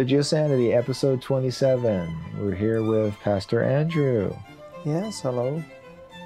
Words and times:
Religio 0.00 0.22
Sanity, 0.22 0.72
episode 0.72 1.20
27. 1.20 2.08
We're 2.40 2.54
here 2.54 2.82
with 2.82 3.12
Pastor 3.20 3.62
Andrew. 3.62 4.34
Yes, 4.86 5.20
hello. 5.20 5.62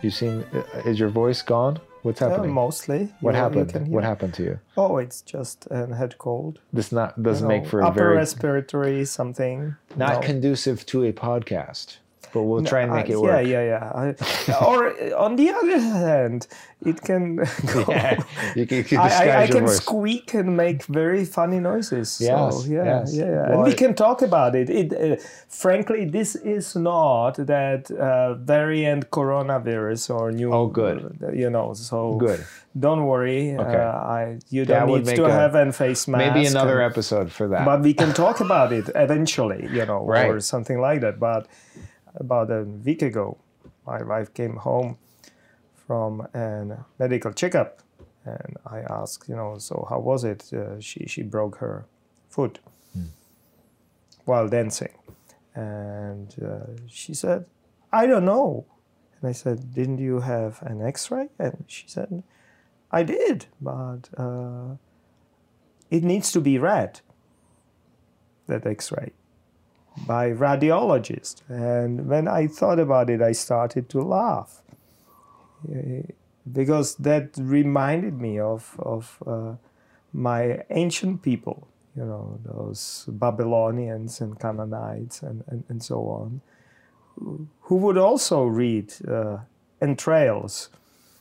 You 0.00 0.10
seem, 0.10 0.44
uh, 0.54 0.60
is 0.88 1.00
your 1.00 1.08
voice 1.08 1.42
gone? 1.42 1.80
What's 2.02 2.22
Uh, 2.22 2.28
happening? 2.28 2.52
mostly. 2.52 3.12
what 3.20 3.32
You- 3.34 3.38
you 3.38 3.42
happened? 3.42 3.88
What 3.88 4.04
happened 4.04 4.34
to 4.34 4.44
you? 4.44 4.58
Oh, 4.76 4.98
it's 4.98 5.22
just 5.22 5.66
a 5.72 5.92
head 5.92 6.18
cold. 6.18 6.60
This 6.72 6.92
not 6.92 7.20
doesn't 7.20 7.48
make 7.48 7.64
know, 7.64 7.68
for 7.68 7.80
a 7.80 7.86
upper 7.88 7.98
very 7.98 8.16
respiratory 8.16 9.04
something. 9.06 9.74
not 9.96 10.14
No. 10.14 10.20
conducive 10.20 10.86
to 10.86 11.02
a 11.02 11.12
podcast. 11.12 11.96
But 12.34 12.42
we'll 12.42 12.64
try 12.64 12.80
and 12.82 12.92
make 12.92 13.08
Uh, 13.08 13.12
it 13.14 13.20
work. 13.20 13.46
Yeah, 13.46 13.62
yeah, 13.62 13.72
yeah. 13.72 14.02
I, 14.02 14.64
or 14.66 14.80
on 15.26 15.36
the 15.36 15.48
other 15.58 15.78
hand, 15.78 16.40
it 16.90 17.00
can 17.08 17.36
go. 17.74 17.84
Yeah, 17.88 18.16
you 18.56 18.66
can, 18.66 18.78
you 18.78 18.84
can 18.84 18.98
I, 18.98 19.42
I, 19.44 19.46
can 19.46 19.66
voice. 19.66 19.76
squeak 19.76 20.34
and 20.34 20.56
make 20.56 20.80
very 21.02 21.24
funny 21.24 21.60
noises. 21.60 22.08
Yes, 22.20 22.64
so, 22.64 22.70
yeah, 22.70 22.84
yes. 22.84 23.14
yeah, 23.14 23.24
yeah. 23.24 23.48
Well, 23.48 23.58
and 23.60 23.64
we 23.64 23.74
can 23.82 23.94
talk 23.94 24.18
about 24.22 24.54
it. 24.56 24.68
It, 24.68 24.88
uh, 24.92 25.16
frankly, 25.48 26.04
this 26.18 26.34
is 26.34 26.74
not 26.76 27.34
that 27.54 27.90
uh, 27.90 28.34
variant 28.34 29.10
coronavirus 29.10 30.02
or 30.14 30.32
new. 30.32 30.52
Oh, 30.52 30.66
good. 30.66 30.98
You 31.32 31.50
know, 31.50 31.72
so 31.74 32.16
Good. 32.16 32.44
Don't 32.76 33.04
worry. 33.06 33.54
Okay. 33.56 33.76
Uh, 33.76 34.18
I 34.18 34.38
you 34.50 34.64
don't 34.64 34.90
would 34.90 35.06
need 35.06 35.14
to 35.16 35.26
a- 35.26 35.30
have 35.30 35.54
a 35.54 35.70
face 35.72 36.08
mask. 36.08 36.18
Maybe 36.24 36.44
another 36.46 36.80
and- 36.80 36.90
episode 36.90 37.30
for 37.30 37.46
that. 37.48 37.64
but 37.64 37.82
we 37.82 37.94
can 37.94 38.12
talk 38.12 38.40
about 38.40 38.72
it 38.72 38.86
eventually, 38.96 39.62
you 39.70 39.84
know, 39.86 40.04
right. 40.14 40.28
or 40.28 40.40
something 40.40 40.80
like 40.80 41.00
that. 41.02 41.20
But 41.20 41.46
about 42.16 42.50
a 42.50 42.62
week 42.62 43.02
ago, 43.02 43.38
my 43.86 44.02
wife 44.02 44.32
came 44.34 44.56
home 44.56 44.98
from 45.74 46.26
a 46.34 46.84
medical 46.98 47.32
checkup, 47.32 47.82
and 48.24 48.56
I 48.66 48.80
asked, 48.90 49.28
you 49.28 49.36
know, 49.36 49.58
so 49.58 49.86
how 49.88 50.00
was 50.00 50.24
it? 50.24 50.52
Uh, 50.52 50.80
she 50.80 51.06
she 51.06 51.22
broke 51.22 51.56
her 51.58 51.86
foot 52.28 52.58
while 54.24 54.48
dancing, 54.48 54.94
and 55.54 56.34
uh, 56.42 56.82
she 56.88 57.14
said, 57.14 57.44
I 57.92 58.06
don't 58.06 58.24
know. 58.24 58.66
And 59.20 59.28
I 59.28 59.32
said, 59.32 59.74
didn't 59.74 59.98
you 59.98 60.20
have 60.20 60.62
an 60.62 60.82
X-ray? 60.82 61.28
And 61.38 61.64
she 61.66 61.88
said, 61.88 62.22
I 62.90 63.02
did, 63.02 63.46
but. 63.60 64.08
Uh, 64.16 64.76
it 65.90 66.02
needs 66.02 66.32
to 66.32 66.40
be 66.40 66.58
read 66.58 67.00
that 68.46 68.66
x-ray 68.66 69.12
by 70.06 70.30
radiologists. 70.30 71.42
and 71.48 72.08
when 72.08 72.26
i 72.28 72.46
thought 72.46 72.78
about 72.78 73.08
it 73.10 73.22
i 73.22 73.32
started 73.32 73.88
to 73.88 74.02
laugh 74.02 74.60
because 76.52 76.96
that 76.96 77.30
reminded 77.38 78.20
me 78.20 78.38
of, 78.38 78.74
of 78.78 79.22
uh, 79.26 79.54
my 80.12 80.62
ancient 80.70 81.22
people 81.22 81.68
you 81.96 82.04
know 82.04 82.38
those 82.44 83.04
babylonians 83.08 84.20
and 84.20 84.38
canaanites 84.38 85.22
and, 85.22 85.42
and, 85.46 85.64
and 85.68 85.82
so 85.82 86.00
on 86.08 86.40
who- 87.62 87.76
would 87.76 87.96
also 87.96 88.44
read 88.44 88.92
uh, 89.08 89.38
entrails 89.80 90.68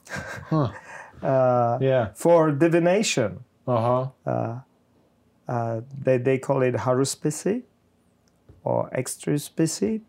uh, 0.51 1.77
yeah. 1.79 2.09
for 2.15 2.51
divination 2.51 3.43
Uh 3.67 3.81
huh. 4.25 4.59
uh, 5.47 5.81
they, 6.03 6.17
they 6.17 6.37
call 6.37 6.61
it 6.63 6.75
haruspicy 6.75 7.63
or 8.63 8.89
extispicy. 8.91 10.01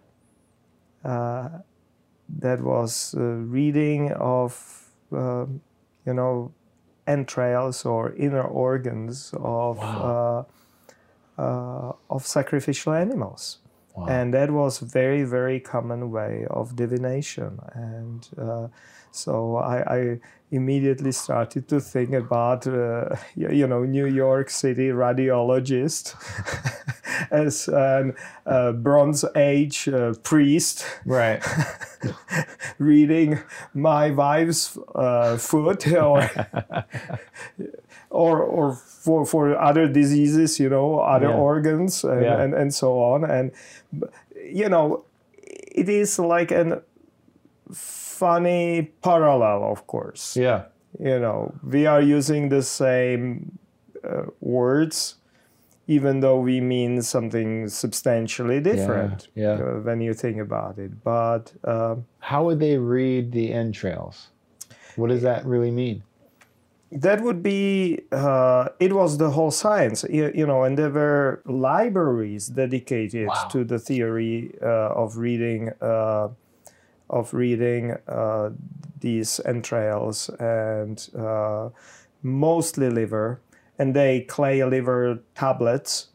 Uh, 1.04 1.48
that 2.38 2.60
was 2.62 3.14
uh, 3.16 3.20
reading 3.20 4.12
of, 4.12 4.90
um, 5.12 5.60
you 6.06 6.14
know, 6.14 6.52
entrails 7.06 7.84
or 7.84 8.14
inner 8.14 8.42
organs 8.42 9.34
of 9.34 9.78
uh, 9.80 10.42
uh, 11.36 11.92
of 12.08 12.26
sacrificial 12.26 12.92
animals. 12.92 13.58
Wow. 13.94 14.06
And 14.06 14.34
that 14.34 14.50
was 14.50 14.78
very, 14.78 15.22
very 15.22 15.60
common 15.60 16.10
way 16.10 16.46
of 16.50 16.74
divination. 16.74 17.60
And 17.74 18.28
uh, 18.36 18.68
so 19.12 19.56
I, 19.56 19.96
I 19.96 20.20
immediately 20.50 21.12
started 21.12 21.68
to 21.68 21.80
think 21.80 22.12
about, 22.12 22.66
uh, 22.66 23.16
you, 23.36 23.50
you 23.50 23.66
know, 23.66 23.84
New 23.84 24.06
York 24.06 24.50
City 24.50 24.88
radiologist 24.88 26.14
as 27.30 27.68
a 27.68 28.12
uh, 28.46 28.72
Bronze 28.72 29.24
Age 29.36 29.88
uh, 29.88 30.14
priest 30.22 30.84
Right. 31.06 31.42
reading 32.78 33.38
my 33.74 34.10
wife's 34.10 34.78
uh, 34.94 35.36
foot 35.36 35.86
or 35.92 36.28
or 38.10 38.42
or 38.42 38.72
for, 38.74 39.26
for 39.26 39.56
other 39.58 39.88
diseases 39.88 40.58
you 40.60 40.68
know 40.68 40.98
other 41.00 41.28
Yeah. 41.28 41.36
organs 41.36 42.04
and, 42.04 42.22
Yeah. 42.22 42.40
and, 42.42 42.54
and 42.54 42.72
so 42.74 42.98
on 43.00 43.24
and 43.24 43.50
you 44.54 44.68
know 44.68 45.04
it 45.76 45.88
is 45.88 46.18
like 46.18 46.50
an 46.54 46.80
funny 47.72 48.90
parallel 49.02 49.64
of 49.72 49.86
course 49.86 50.36
Yeah. 50.36 50.62
you 50.98 51.18
know 51.18 51.52
we 51.62 51.86
are 51.86 52.00
using 52.00 52.48
the 52.50 52.62
same 52.62 53.58
uh, 54.04 54.26
words 54.40 55.16
even 55.86 56.20
though 56.20 56.40
we 56.40 56.60
mean 56.60 57.02
something 57.02 57.68
substantially 57.68 58.60
different 58.60 59.28
yeah. 59.34 59.52
uh, 59.52 59.80
when 59.80 60.00
you 60.00 60.14
think 60.14 60.38
about 60.38 60.78
it 60.78 61.02
but 61.04 61.52
um, 61.64 62.06
How 62.18 62.44
would 62.44 62.60
they 62.60 62.78
read 62.78 63.32
the 63.32 63.52
entrails? 63.52 64.28
What 64.96 65.08
does 65.08 65.22
that 65.22 65.44
really 65.44 65.70
mean? 65.70 66.02
that 66.92 67.20
would 67.22 67.42
be 67.42 68.00
uh, 68.12 68.68
it 68.78 68.92
was 68.92 69.18
the 69.18 69.30
whole 69.30 69.50
science 69.50 70.04
you, 70.08 70.30
you 70.34 70.46
know 70.46 70.62
and 70.62 70.78
there 70.78 70.90
were 70.90 71.42
libraries 71.44 72.46
dedicated 72.46 73.26
Wow. 73.26 73.48
to 73.50 73.64
the 73.64 73.78
theory 73.78 74.54
uh, 74.62 75.02
of 75.02 75.16
reading 75.16 75.70
uh, 75.80 76.28
of 77.10 77.34
reading 77.34 77.96
uh, 78.06 78.50
these 79.00 79.40
entrails 79.44 80.28
and 80.38 81.10
uh, 81.18 81.68
mostly 82.22 82.88
liver 82.90 83.40
and 83.78 83.94
they 83.94 84.20
clay 84.20 84.62
liver 84.64 85.20
tablets 85.34 86.08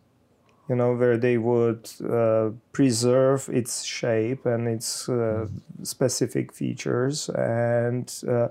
you 0.69 0.75
know 0.75 0.93
where 0.93 1.17
they 1.17 1.37
would 1.37 1.89
uh, 2.07 2.51
preserve 2.71 3.49
its 3.49 3.83
shape 3.83 4.45
and 4.45 4.67
its 4.67 5.09
uh, 5.09 5.47
specific 5.81 6.53
features. 6.53 7.27
And 7.29 8.13
uh, 8.27 8.49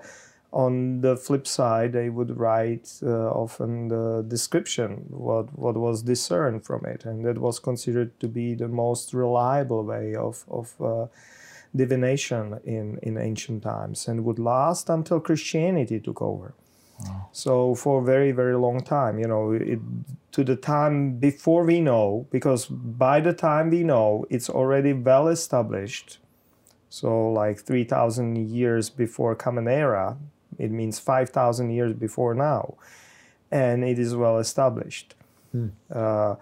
on 0.51 1.03
the 1.03 1.17
flip 1.17 1.47
side 1.47 1.93
they 1.93 2.09
would 2.09 2.37
write 2.37 2.91
uh, 3.03 3.31
often 3.31 3.89
the 3.89 4.25
description 4.27 5.05
what 5.11 5.57
what 5.57 5.77
was 5.77 6.03
discerned 6.03 6.65
from 6.65 6.85
it. 6.87 7.05
And 7.05 7.25
that 7.25 7.39
was 7.39 7.61
considered 7.61 8.19
to 8.19 8.27
be 8.27 8.55
the 8.55 8.69
most 8.69 9.15
reliable 9.15 9.85
way 9.85 10.17
of 10.17 10.45
of 10.49 10.75
uh, 10.81 11.07
divination 11.77 12.59
in 12.65 12.99
in 13.03 13.17
ancient 13.17 13.63
times 13.63 14.09
and 14.09 14.25
would 14.25 14.39
last 14.39 14.89
until 14.89 15.21
christianity 15.21 16.01
took 16.01 16.23
over 16.23 16.55
so 17.33 17.75
for 17.75 18.01
a 18.01 18.05
very 18.05 18.33
very 18.33 18.57
long 18.57 18.81
time 18.81 19.19
you 19.19 19.29
know 19.29 19.53
it, 19.53 19.79
to 20.33 20.45
the 20.45 20.57
time 20.57 21.19
before 21.19 21.65
we 21.65 21.81
know 21.81 22.27
because 22.31 22.67
by 22.67 23.21
the 23.21 23.33
time 23.33 23.71
we 23.71 23.83
know 23.83 24.25
it's 24.31 24.49
already 24.49 24.93
well 24.93 25.27
established. 25.29 26.19
So 26.91 27.33
like 27.33 27.59
3000 27.61 28.37
years 28.49 28.89
before 28.89 29.35
common 29.35 29.67
era 29.69 30.17
it 30.59 30.71
means 30.71 30.99
5000 30.99 31.71
years 31.71 31.93
before 31.93 32.35
now 32.35 32.75
and 33.51 33.85
it 33.85 33.99
is 33.99 34.15
well 34.15 34.39
established. 34.39 35.15
Uh, 35.93 36.37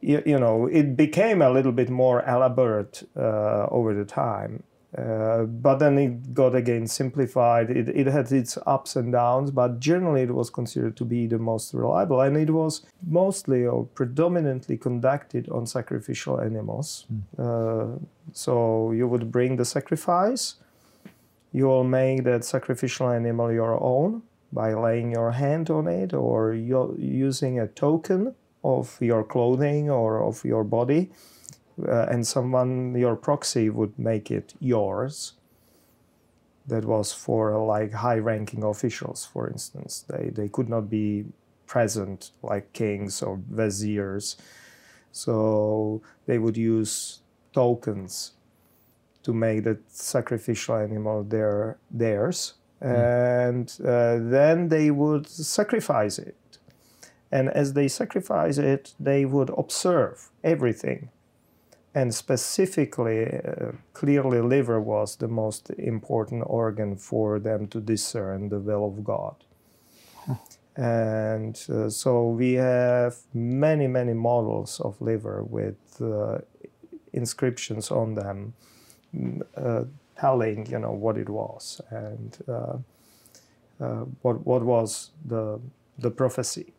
you, 0.00 0.22
you 0.26 0.38
know 0.38 0.66
it 0.66 0.96
became 0.96 1.40
a 1.40 1.50
little 1.50 1.72
bit 1.72 1.88
more 1.88 2.22
elaborate 2.28 3.08
uh, 3.16 3.66
over 3.70 3.94
the 3.94 4.04
time 4.04 4.62
uh, 4.98 5.44
but 5.44 5.76
then 5.76 5.98
it 5.98 6.34
got 6.34 6.54
again 6.54 6.86
simplified. 6.86 7.70
It, 7.70 7.88
it 7.88 8.06
had 8.08 8.32
its 8.32 8.58
ups 8.66 8.96
and 8.96 9.12
downs, 9.12 9.50
but 9.52 9.78
generally 9.78 10.22
it 10.22 10.34
was 10.34 10.50
considered 10.50 10.96
to 10.96 11.04
be 11.04 11.26
the 11.26 11.38
most 11.38 11.72
reliable. 11.72 12.20
And 12.20 12.36
it 12.36 12.50
was 12.50 12.82
mostly 13.06 13.66
or 13.66 13.86
predominantly 13.94 14.76
conducted 14.76 15.48
on 15.50 15.66
sacrificial 15.66 16.40
animals. 16.40 17.06
Uh, 17.38 17.86
so 18.32 18.90
you 18.90 19.06
would 19.06 19.30
bring 19.30 19.56
the 19.56 19.64
sacrifice, 19.64 20.56
you 21.52 21.66
will 21.66 21.84
make 21.84 22.24
that 22.24 22.44
sacrificial 22.44 23.10
animal 23.10 23.52
your 23.52 23.80
own 23.80 24.22
by 24.52 24.74
laying 24.74 25.12
your 25.12 25.30
hand 25.30 25.70
on 25.70 25.86
it 25.86 26.12
or 26.12 26.52
using 26.52 27.60
a 27.60 27.68
token 27.68 28.34
of 28.64 28.98
your 29.00 29.22
clothing 29.22 29.88
or 29.88 30.22
of 30.22 30.44
your 30.44 30.64
body 30.64 31.10
uh, 31.88 32.06
and 32.10 32.26
someone 32.26 32.94
your 32.94 33.16
proxy 33.16 33.70
would 33.70 33.98
make 33.98 34.30
it 34.30 34.54
yours. 34.60 35.34
That 36.66 36.84
was 36.84 37.12
for 37.12 37.58
like 37.58 37.92
high 37.92 38.18
ranking 38.18 38.62
officials 38.62 39.24
for 39.24 39.48
instance. 39.48 40.04
They 40.08 40.30
they 40.30 40.48
could 40.48 40.68
not 40.68 40.88
be 40.88 41.26
present 41.66 42.32
like 42.42 42.72
kings 42.72 43.22
or 43.22 43.40
viziers. 43.48 44.36
So 45.12 46.02
they 46.26 46.38
would 46.38 46.56
use 46.56 47.20
tokens 47.52 48.32
to 49.22 49.32
make 49.32 49.64
the 49.64 49.78
sacrificial 49.88 50.76
animal 50.76 51.22
their 51.22 51.78
theirs. 51.90 52.54
And 52.80 53.70
uh, 53.84 54.16
then 54.18 54.68
they 54.68 54.90
would 54.90 55.28
sacrifice 55.28 56.18
it. 56.18 56.36
And 57.30 57.48
as 57.50 57.74
they 57.74 57.88
sacrifice 57.88 58.58
it, 58.58 58.94
they 58.98 59.24
would 59.24 59.50
observe 59.56 60.30
everything. 60.42 61.10
And 61.94 62.14
specifically, 62.14 63.26
uh, 63.26 63.72
clearly, 63.94 64.40
liver 64.40 64.80
was 64.80 65.16
the 65.16 65.28
most 65.28 65.70
important 65.70 66.44
organ 66.46 66.96
for 66.96 67.40
them 67.40 67.66
to 67.68 67.80
discern 67.80 68.48
the 68.48 68.60
will 68.60 68.86
of 68.86 69.04
God. 69.04 69.36
And 70.76 71.60
uh, 71.70 71.90
so 71.90 72.28
we 72.30 72.54
have 72.54 73.16
many, 73.34 73.88
many 73.88 74.14
models 74.14 74.80
of 74.80 75.00
liver 75.00 75.42
with 75.44 75.76
uh, 76.00 76.38
inscriptions 77.12 77.90
on 77.90 78.14
them 78.14 78.54
mm, 79.16 79.42
uh, 79.56 79.84
telling, 80.18 80.66
you 80.70 80.78
know, 80.78 80.92
what 80.92 81.18
it 81.18 81.28
was 81.28 81.80
and 81.90 82.38
uh, 82.48 82.76
uh, 83.80 84.04
what, 84.22 84.46
what 84.46 84.62
was 84.64 85.10
the, 85.26 85.60
the 85.98 86.10
prophecy, 86.10 86.72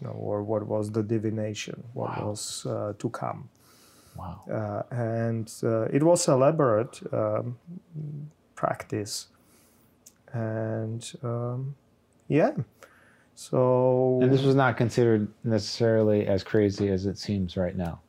you 0.00 0.06
know, 0.08 0.14
or 0.14 0.42
what 0.42 0.66
was 0.66 0.90
the 0.92 1.02
divination, 1.02 1.84
what 1.94 2.16
Wow. 2.18 2.28
was 2.28 2.66
uh, 2.66 2.94
to 2.98 3.10
come. 3.10 3.48
Wow. 4.16 4.40
Uh, 4.50 4.94
and 4.94 5.52
uh, 5.62 5.82
it 5.92 6.02
was 6.02 6.26
elaborate 6.28 7.00
um, 7.12 7.56
practice. 8.54 9.28
And 10.32 11.10
um, 11.22 11.74
yeah, 12.28 12.50
so 13.34 14.18
And 14.22 14.32
this 14.32 14.42
was 14.42 14.54
not 14.54 14.76
considered 14.76 15.28
necessarily 15.44 16.26
as 16.26 16.42
crazy 16.42 16.88
as 16.88 17.06
it 17.06 17.18
seems 17.18 17.56
right 17.56 17.76
now. 17.76 18.00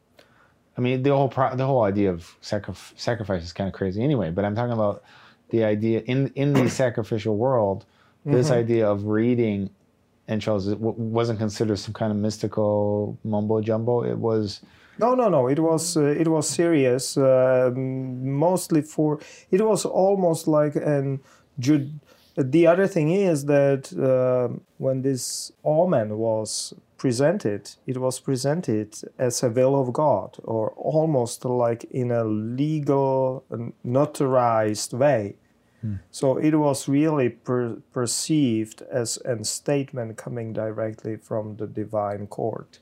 I 0.78 0.82
mean, 0.82 1.04
the 1.04 1.10
whole 1.16 1.30
pro- 1.30 1.56
the 1.56 1.66
whole 1.66 1.84
idea 1.84 2.12
of 2.12 2.36
sacrif- 2.42 2.94
sacrifice 2.98 3.44
is 3.44 3.54
kind 3.54 3.68
of 3.68 3.74
crazy 3.74 4.04
anyway. 4.04 4.30
But 4.32 4.46
I'm 4.46 4.56
talking 4.56 4.74
about 4.74 5.04
the 5.50 5.64
idea 5.64 6.02
in 6.02 6.32
in 6.36 6.54
the 6.54 6.70
sacrificial 6.84 7.38
world. 7.38 7.86
This 8.26 8.48
Mm-hmm. 8.48 8.60
idea 8.60 8.90
of 8.90 9.06
reading 9.06 9.70
entrails 10.28 10.68
it 10.68 10.76
w- 10.82 10.96
wasn't 10.98 11.40
considered 11.40 11.80
some 11.80 11.94
kind 11.94 12.12
of 12.12 12.18
mystical 12.18 13.18
mumbo 13.24 13.62
jumbo. 13.62 14.04
It 14.04 14.18
was 14.18 14.62
No, 15.00 15.14
no, 15.16 15.30
no. 15.30 15.48
It 15.48 15.60
was 15.60 15.96
uh, 15.96 16.02
it 16.02 16.28
was 16.28 16.50
serious. 16.50 17.18
Uh, 17.18 17.72
mostly 17.76 18.82
for 18.82 19.20
it 19.52 19.62
was 19.62 19.86
almost 19.86 20.48
like 20.48 20.76
an. 20.76 21.20
Jud- 21.60 22.00
the 22.36 22.68
other 22.68 22.86
thing 22.88 23.10
is 23.10 23.46
that 23.46 23.92
uh, 23.98 24.56
when 24.78 25.02
this 25.02 25.52
omen 25.64 26.18
was 26.20 26.74
presented, 26.98 27.72
it 27.88 27.98
was 27.98 28.20
presented 28.20 28.96
as 29.18 29.42
a 29.42 29.50
will 29.50 29.76
of 29.80 29.92
God, 29.92 30.38
or 30.44 30.70
almost 30.78 31.46
like 31.46 31.84
in 31.86 32.12
a 32.12 32.24
legal, 32.24 33.44
notarized 33.86 34.94
way. 34.94 35.36
So 36.12 36.38
it 36.38 36.56
was 36.56 36.88
really 36.88 37.30
per- 37.30 37.78
perceived 37.94 38.82
as 38.92 39.18
a 39.26 39.44
statement 39.44 40.18
coming 40.18 40.54
directly 40.54 41.16
from 41.18 41.56
the 41.58 41.66
divine 41.68 42.28
court 42.28 42.80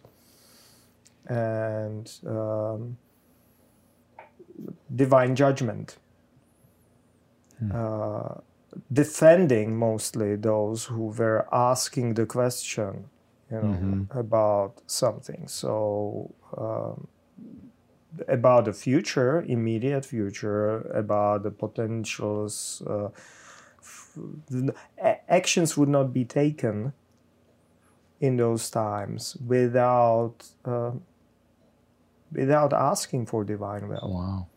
and 1.28 2.12
um, 2.28 2.98
divine 4.96 5.36
judgment, 5.36 5.98
uh, 7.74 8.36
defending 8.92 9.76
mostly 9.76 10.36
those 10.36 10.86
who 10.86 11.08
were 11.08 11.48
asking 11.52 12.14
the 12.14 12.26
question, 12.26 13.06
you 13.52 13.58
know, 13.62 14.08
about 14.12 14.82
something. 14.88 15.48
So. 15.48 16.34
Um, 16.58 17.08
about 18.28 18.66
the 18.66 18.74
future, 18.74 19.44
immediate 19.48 20.06
future, 20.06 20.82
about 20.92 21.44
the 21.44 21.52
potentials, 21.52 22.82
uh, 22.88 23.10
f- 23.80 24.18
actions 25.28 25.76
would 25.78 25.90
not 25.90 26.14
be 26.14 26.24
taken 26.24 26.94
in 28.22 28.38
those 28.38 28.70
times 28.70 29.36
without 29.46 30.36
uh, 30.64 30.92
without 32.32 32.74
asking 32.74 33.26
for 33.26 33.44
divine 33.44 33.88
will. 33.88 34.12
Wow. 34.14 34.48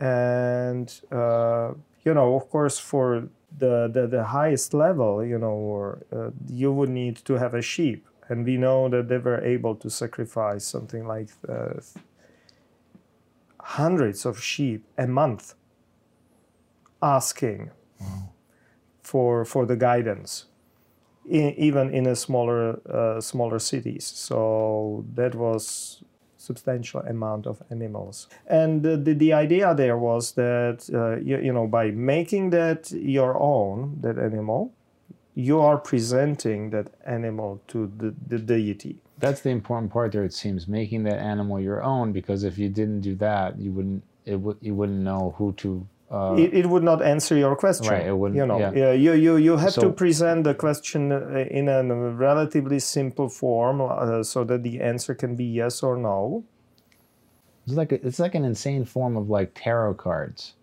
and 0.00 1.00
uh, 1.10 1.72
you 2.04 2.14
know 2.14 2.34
of 2.36 2.50
course 2.50 2.78
for 2.78 3.28
the, 3.58 3.88
the, 3.92 4.06
the 4.06 4.24
highest 4.24 4.74
level 4.74 5.24
you 5.24 5.38
know 5.38 5.52
or 5.52 6.02
uh, 6.12 6.30
you 6.48 6.72
would 6.72 6.88
need 6.88 7.16
to 7.16 7.34
have 7.34 7.54
a 7.54 7.62
sheep. 7.62 8.06
And 8.28 8.46
we 8.46 8.56
know 8.56 8.88
that 8.88 9.08
they 9.08 9.18
were 9.18 9.42
able 9.44 9.74
to 9.76 9.90
sacrifice 9.90 10.64
something 10.64 11.06
like 11.06 11.28
uh, 11.48 11.80
hundreds 13.60 14.24
of 14.24 14.42
sheep 14.42 14.84
a 14.96 15.06
month 15.06 15.54
asking 17.02 17.70
for 19.02 19.44
for 19.44 19.66
the 19.66 19.76
guidance 19.76 20.46
in, 21.28 21.50
even 21.56 21.92
in 21.92 22.06
a 22.06 22.16
smaller 22.16 22.80
uh, 22.88 23.20
smaller 23.20 23.58
cities. 23.58 24.04
So 24.04 25.04
that 25.14 25.34
was 25.34 26.02
substantial 26.48 27.00
amount 27.14 27.46
of 27.46 27.56
animals 27.70 28.28
and 28.48 28.82
the, 28.82 28.96
the, 28.96 29.14
the 29.14 29.32
idea 29.32 29.74
there 29.74 29.98
was 29.98 30.32
that 30.32 30.78
uh, 30.92 31.16
you, 31.28 31.36
you 31.46 31.52
know 31.52 31.66
by 31.66 31.86
making 31.90 32.50
that 32.50 32.90
your 32.90 33.32
own 33.40 33.96
that 34.00 34.16
animal 34.18 34.72
you 35.34 35.60
are 35.60 35.78
presenting 35.78 36.70
that 36.70 36.88
animal 37.06 37.60
to 37.66 37.78
the, 37.96 38.14
the 38.28 38.38
deity 38.38 38.94
That's 39.18 39.40
the 39.40 39.50
important 39.50 39.92
part 39.92 40.12
there. 40.12 40.24
It 40.24 40.34
seems 40.34 40.66
making 40.66 41.04
that 41.04 41.18
animal 41.18 41.60
your 41.60 41.80
own 41.82 42.12
because 42.12 42.42
if 42.50 42.58
you 42.58 42.68
didn't 42.68 43.02
do 43.02 43.14
that, 43.16 43.48
you 43.58 43.70
wouldn't 43.76 44.02
it 44.24 44.38
would 44.44 44.58
you 44.60 44.74
wouldn't 44.74 45.02
know 45.10 45.34
who 45.38 45.52
to. 45.62 45.86
Uh, 46.12 46.34
it, 46.36 46.52
it 46.52 46.66
would 46.66 46.82
not 46.82 47.00
answer 47.00 47.34
your 47.36 47.56
question. 47.56 47.88
Right, 47.88 48.06
it 48.06 48.16
wouldn't- 48.16 48.36
You 48.36 48.44
know, 48.46 48.58
yeah. 48.58 48.92
you 48.92 49.12
you 49.14 49.36
you 49.36 49.56
have 49.56 49.72
to 49.74 49.90
present 50.02 50.44
the 50.44 50.54
question 50.54 51.10
uh, 51.10 51.46
in 51.58 51.68
a 51.68 51.82
relatively 52.28 52.80
simple 52.80 53.28
form, 53.30 53.80
uh, 53.80 54.22
so 54.22 54.44
that 54.44 54.62
the 54.62 54.80
answer 54.80 55.14
can 55.14 55.36
be 55.36 55.44
yes 55.44 55.82
or 55.82 55.96
no. 55.96 56.44
it's 57.66 57.76
like 57.76 57.92
a, 57.92 58.06
it's 58.06 58.18
like 58.18 58.34
an 58.34 58.44
insane 58.44 58.84
form 58.84 59.16
of 59.16 59.30
like 59.30 59.50
tarot 59.54 59.94
cards. 59.94 60.54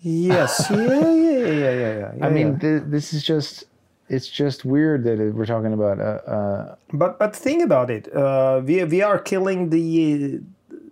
Yes, 0.00 0.66
yeah, 0.70 0.76
yeah, 0.76 1.12
yeah, 1.12 1.48
yeah, 1.48 1.72
yeah. 1.72 2.12
yeah 2.18 2.26
I 2.26 2.28
mean, 2.30 2.58
th- 2.58 2.82
this 2.86 3.12
is 3.14 3.22
just 3.24 3.64
it's 4.08 4.28
just 4.28 4.64
weird 4.64 5.04
that 5.04 5.18
it, 5.20 5.34
we're 5.34 5.46
talking 5.46 5.72
about 5.72 5.98
uh, 6.00 6.20
uh, 6.36 6.74
but 6.92 7.18
but 7.18 7.34
think 7.34 7.62
about 7.64 7.88
it. 7.90 8.04
Uh, 8.14 8.60
we 8.64 8.84
we 8.84 9.00
are 9.02 9.18
killing 9.18 9.70
the 9.70 10.40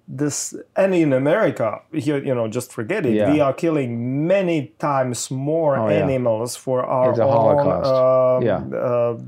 this 0.09 0.55
and 0.77 0.95
in 0.95 1.13
America, 1.13 1.81
here 1.93 2.19
you 2.23 2.35
know, 2.35 2.49
just 2.49 2.73
forget 2.73 3.05
it. 3.07 3.15
Yeah. 3.15 3.33
We 3.33 3.41
are 3.41 3.53
killing 3.53 4.27
many 4.27 4.73
times 4.79 5.31
more 5.31 5.77
Oh, 5.79 5.89
yeah. 5.89 5.97
animals 6.05 6.57
for 6.57 6.85
our 6.85 7.11
It's 7.11 7.19
own 7.21 7.59
uh, 7.85 8.41
Yeah. 8.43 8.79
uh, 8.79 9.19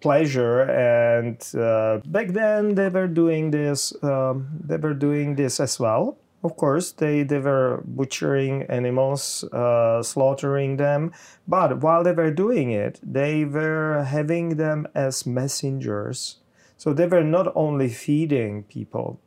pleasure. 0.00 0.62
And 0.62 1.36
uh, 1.54 1.98
back 2.06 2.28
then, 2.28 2.74
they 2.74 2.88
were 2.88 3.08
doing 3.08 3.50
this. 3.50 3.92
Um, 4.02 4.48
they 4.64 4.76
were 4.76 4.94
doing 4.94 5.34
this 5.36 5.60
as 5.60 5.78
well. 5.80 6.16
Of 6.42 6.56
course, 6.56 6.92
they, 6.92 7.22
they 7.22 7.38
were 7.38 7.82
butchering 7.84 8.62
animals, 8.70 9.44
uh, 9.52 10.02
slaughtering 10.02 10.78
them. 10.78 11.12
But 11.46 11.82
while 11.82 12.02
they 12.02 12.12
were 12.12 12.30
doing 12.30 12.70
it, 12.70 12.98
they 13.02 13.44
were 13.44 14.04
having 14.08 14.56
them 14.56 14.86
as 14.94 15.26
messengers. 15.26 16.36
So 16.78 16.94
they 16.94 17.06
were 17.06 17.24
not 17.24 17.52
only 17.54 17.90
feeding 17.90 18.62
people, 18.62 19.20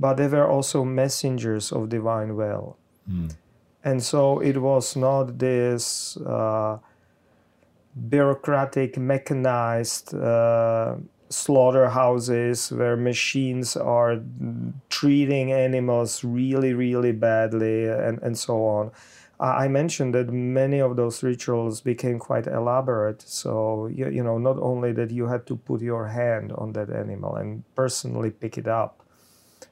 but 0.00 0.14
they 0.14 0.26
were 0.26 0.48
also 0.48 0.82
messengers 0.82 1.70
of 1.70 1.90
divine 1.90 2.34
will. 2.34 2.78
And 3.84 4.02
so 4.02 4.40
it 4.40 4.56
was 4.56 4.96
not 4.96 5.38
this 5.38 6.16
uh, 6.16 6.78
bureaucratic, 8.08 8.96
mechanized 8.96 10.14
uh, 10.14 10.96
slaughterhouses 11.28 12.72
where 12.72 12.96
machines 12.96 13.76
are 13.76 14.16
mm, 14.16 14.72
treating 14.88 15.52
animals 15.52 16.24
really, 16.24 16.72
really 16.72 17.12
badly 17.12 17.86
and, 17.86 18.18
and 18.22 18.38
so 18.38 18.64
on. 18.64 18.90
I 19.38 19.64
I 19.64 19.68
mentioned 19.68 20.14
that 20.14 20.30
many 20.32 20.80
of 20.80 20.96
those 20.96 21.22
rituals 21.22 21.80
became 21.80 22.18
quite 22.18 22.46
elaborate. 22.46 23.22
So, 23.22 23.86
you, 23.86 24.08
you 24.08 24.22
know, 24.22 24.38
not 24.38 24.58
only 24.60 24.92
that 24.92 25.10
you 25.10 25.26
had 25.28 25.46
to 25.46 25.56
put 25.56 25.80
your 25.80 26.08
hand 26.08 26.52
on 26.52 26.72
that 26.72 26.90
animal 26.90 27.36
and 27.36 27.64
personally 27.74 28.30
pick 28.30 28.58
it 28.58 28.68
up 28.68 29.02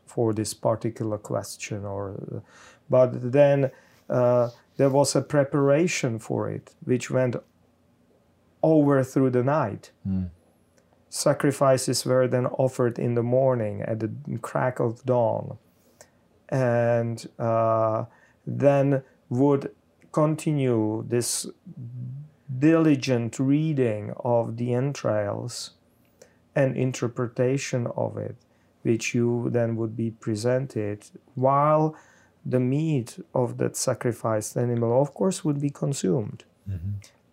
for 0.08 0.32
this 0.32 0.54
particular 0.54 1.18
question, 1.18 1.84
or, 1.84 2.42
but 2.90 3.10
then 3.32 3.70
uh, 4.08 4.50
there 4.76 4.90
was 4.90 5.14
a 5.14 5.20
preparation 5.20 6.18
for 6.18 6.48
it, 6.48 6.74
which 6.84 7.10
went 7.10 7.36
over 8.62 9.04
through 9.04 9.30
the 9.30 9.44
night. 9.44 9.92
Sacrifices 11.10 12.04
were 12.04 12.28
then 12.28 12.46
offered 12.46 12.98
in 12.98 13.14
the 13.14 13.22
morning 13.22 13.82
at 13.82 14.00
the 14.00 14.10
crack 14.42 14.80
of 14.80 15.04
dawn, 15.04 15.58
and 16.48 17.26
uh, 17.38 18.04
then 18.46 19.02
would 19.28 19.70
continue 20.12 21.04
this 21.08 21.46
diligent 22.58 23.38
reading 23.38 24.12
of 24.24 24.56
the 24.56 24.74
entrails 24.74 25.72
and 26.54 26.76
interpretation 26.76 27.86
of 27.96 28.16
it, 28.16 28.36
which 28.88 29.14
you 29.14 29.48
then 29.50 29.70
would 29.76 29.94
be 29.96 30.10
presented 30.10 30.98
while 31.46 31.84
the 32.54 32.60
meat 32.60 33.10
of 33.34 33.58
that 33.58 33.76
sacrificed 33.76 34.56
animal, 34.56 34.92
of 35.04 35.12
course, 35.14 35.38
would 35.44 35.60
be 35.60 35.70
consumed. 35.70 36.40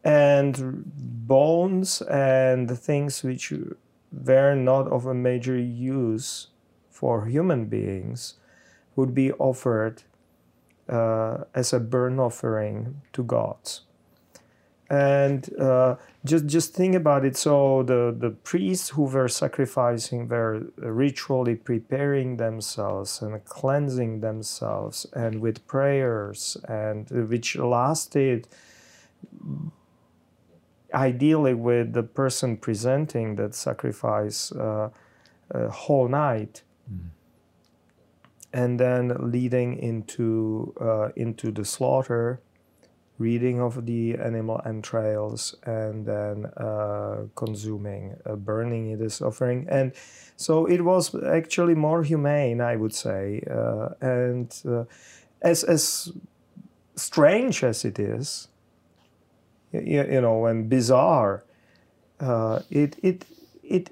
and 0.03 0.53
bones 1.27 2.01
and 2.03 2.67
the 2.71 2.75
things 2.87 3.23
which 3.23 3.45
were 4.27 4.55
not 4.55 4.85
of 4.87 5.05
a 5.07 5.13
major 5.13 5.57
use 5.57 6.29
for 6.89 7.25
human 7.25 7.65
beings 7.65 8.35
would 8.95 9.13
be 9.13 9.31
offered 9.49 10.03
uh, 10.87 11.37
as 11.53 11.73
a 11.73 11.79
burnt 11.79 12.19
offering 12.19 13.01
to 13.13 13.23
gods. 13.23 13.81
And 14.89 15.51
uh, 15.59 15.95
just 16.23 16.45
just 16.45 16.75
think 16.75 16.93
about 16.93 17.25
it. 17.25 17.35
So 17.35 17.81
the, 17.81 18.15
the 18.15 18.29
priests 18.29 18.89
who 18.89 19.03
were 19.03 19.27
sacrificing 19.27 20.27
were 20.27 20.67
ritually 20.77 21.55
preparing 21.55 22.37
themselves 22.37 23.21
and 23.21 23.43
cleansing 23.45 24.19
themselves, 24.21 25.07
and 25.13 25.41
with 25.41 25.65
prayers, 25.65 26.55
and 26.67 27.09
which 27.09 27.55
lasted 27.55 28.47
ideally 30.93 31.55
with 31.55 31.93
the 31.93 32.03
person 32.03 32.55
presenting 32.55 33.35
that 33.37 33.55
sacrifice 33.55 34.51
uh, 34.51 34.89
a 35.49 35.69
whole 35.69 36.07
night. 36.07 36.61
Mm 36.91 37.09
and 38.55 38.79
then 38.79 39.13
leading 39.19 39.77
into 39.77 40.73
uh, 40.79 41.09
into 41.17 41.51
the 41.51 41.65
slaughter, 41.65 42.39
reading 43.17 43.61
of 43.61 43.85
the 43.85 44.15
animal 44.15 44.61
entrails, 44.65 45.55
and 45.63 46.05
then 46.05 46.45
uh, 46.57 47.23
consuming, 47.35 48.15
uh, 48.25 48.35
burning 48.35 48.91
it 48.91 49.01
as 49.01 49.21
offering, 49.21 49.67
and 49.69 49.93
so 50.37 50.65
it 50.65 50.81
was 50.81 51.15
actually 51.23 51.75
more 51.75 52.03
humane, 52.03 52.59
I 52.59 52.75
would 52.75 52.93
say, 52.93 53.41
uh, 53.49 53.89
and 54.01 54.53
uh, 54.67 54.83
as 55.41 55.63
as 55.63 56.11
strange 56.95 57.63
as 57.63 57.85
it 57.85 57.99
is, 57.99 58.49
you, 59.71 59.81
you 59.81 60.21
know, 60.21 60.45
and 60.45 60.69
bizarre, 60.69 61.43
uh, 62.19 62.61
it 62.69 62.97
it 63.01 63.25
it 63.63 63.91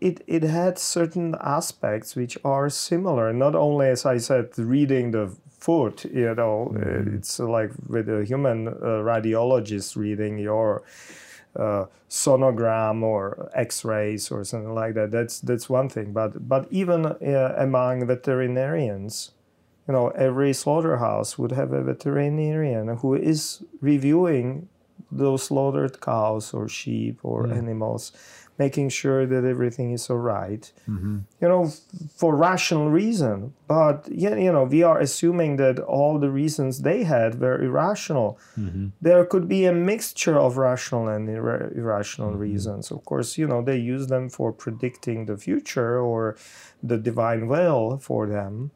it, 0.00 0.22
it 0.26 0.42
had 0.42 0.78
certain 0.78 1.36
aspects 1.40 2.16
which 2.16 2.38
are 2.44 2.70
similar. 2.70 3.32
Not 3.32 3.54
only, 3.54 3.88
as 3.88 4.06
I 4.06 4.18
said, 4.18 4.58
reading 4.58 5.10
the 5.10 5.36
foot, 5.60 6.04
you 6.06 6.34
know, 6.34 6.72
mm-hmm. 6.74 7.16
it's 7.16 7.38
like 7.38 7.70
with 7.86 8.08
a 8.08 8.24
human 8.24 8.68
uh, 8.68 9.02
radiologist 9.04 9.96
reading 9.96 10.38
your 10.38 10.82
uh, 11.56 11.86
sonogram 12.08 13.02
or 13.02 13.50
X-rays 13.54 14.30
or 14.30 14.44
something 14.44 14.74
like 14.74 14.94
that. 14.94 15.10
That's 15.10 15.40
that's 15.40 15.68
one 15.68 15.88
thing. 15.88 16.12
But 16.12 16.48
but 16.48 16.66
even 16.70 17.06
uh, 17.06 17.54
among 17.58 18.06
veterinarians, 18.06 19.32
you 19.86 19.94
know, 19.94 20.08
every 20.10 20.52
slaughterhouse 20.52 21.38
would 21.38 21.52
have 21.52 21.72
a 21.72 21.82
veterinarian 21.82 22.96
who 22.98 23.14
is 23.14 23.62
reviewing 23.80 24.68
those 25.10 25.44
slaughtered 25.44 26.00
cows 26.00 26.54
or 26.54 26.68
sheep 26.68 27.20
or 27.22 27.46
mm. 27.46 27.56
animals 27.56 28.12
making 28.60 28.90
sure 28.90 29.22
that 29.32 29.42
everything 29.54 29.90
is 29.96 30.10
all 30.10 30.24
right, 30.38 30.64
mm-hmm. 30.86 31.18
you 31.40 31.48
know, 31.48 31.62
for 32.20 32.36
rational 32.36 32.90
reason. 33.02 33.54
But 33.66 33.96
yeah, 34.24 34.36
you 34.46 34.52
know, 34.52 34.64
we 34.64 34.82
are 34.90 34.98
assuming 35.00 35.52
that 35.64 35.76
all 35.96 36.14
the 36.18 36.32
reasons 36.42 36.82
they 36.82 37.00
had 37.14 37.40
were 37.40 37.58
irrational. 37.68 38.38
Mm-hmm. 38.58 38.88
There 39.00 39.24
could 39.32 39.46
be 39.56 39.62
a 39.64 39.72
mixture 39.72 40.38
of 40.46 40.58
rational 40.68 41.08
and 41.08 41.24
ir- 41.28 41.72
irrational 41.82 42.32
mm-hmm. 42.32 42.48
reasons. 42.48 42.82
Of 42.94 43.00
course, 43.10 43.38
you 43.40 43.46
know, 43.50 43.62
they 43.62 43.78
use 43.94 44.06
them 44.08 44.28
for 44.36 44.48
predicting 44.64 45.18
the 45.24 45.38
future 45.46 45.94
or 46.10 46.36
the 46.90 46.98
divine 46.98 47.42
will 47.54 47.98
for 48.08 48.22
them 48.36 48.70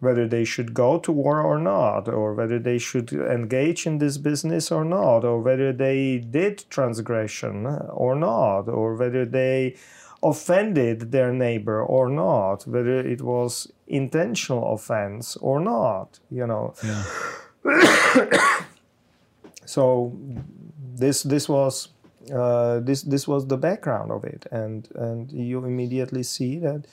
whether 0.00 0.28
they 0.28 0.44
should 0.44 0.74
go 0.74 0.98
to 0.98 1.10
war 1.10 1.40
or 1.40 1.58
not, 1.58 2.08
or 2.08 2.34
whether 2.34 2.58
they 2.58 2.78
should 2.78 3.12
engage 3.12 3.86
in 3.86 3.98
this 3.98 4.18
business 4.18 4.70
or 4.70 4.84
not, 4.84 5.24
or 5.24 5.40
whether 5.40 5.72
they 5.72 6.18
did 6.18 6.64
transgression 6.68 7.66
or 7.66 8.14
not, 8.14 8.68
or 8.68 8.94
whether 8.94 9.24
they 9.24 9.74
offended 10.22 11.12
their 11.12 11.32
neighbor 11.32 11.82
or 11.82 12.08
not, 12.08 12.66
whether 12.66 13.00
it 13.00 13.22
was 13.22 13.70
intentional 13.86 14.74
offense 14.74 15.36
or 15.36 15.60
not, 15.60 16.18
you 16.30 16.46
know. 16.46 16.74
Yeah. 16.84 17.04
so 19.64 20.12
this 20.94 21.22
this 21.22 21.48
was 21.48 21.88
uh, 22.32 22.80
this 22.80 23.02
this 23.02 23.26
was 23.28 23.46
the 23.46 23.56
background 23.56 24.10
of 24.10 24.24
it, 24.24 24.46
and 24.50 24.88
and 24.94 25.32
you 25.32 25.64
immediately 25.64 26.22
see 26.22 26.58
that. 26.58 26.84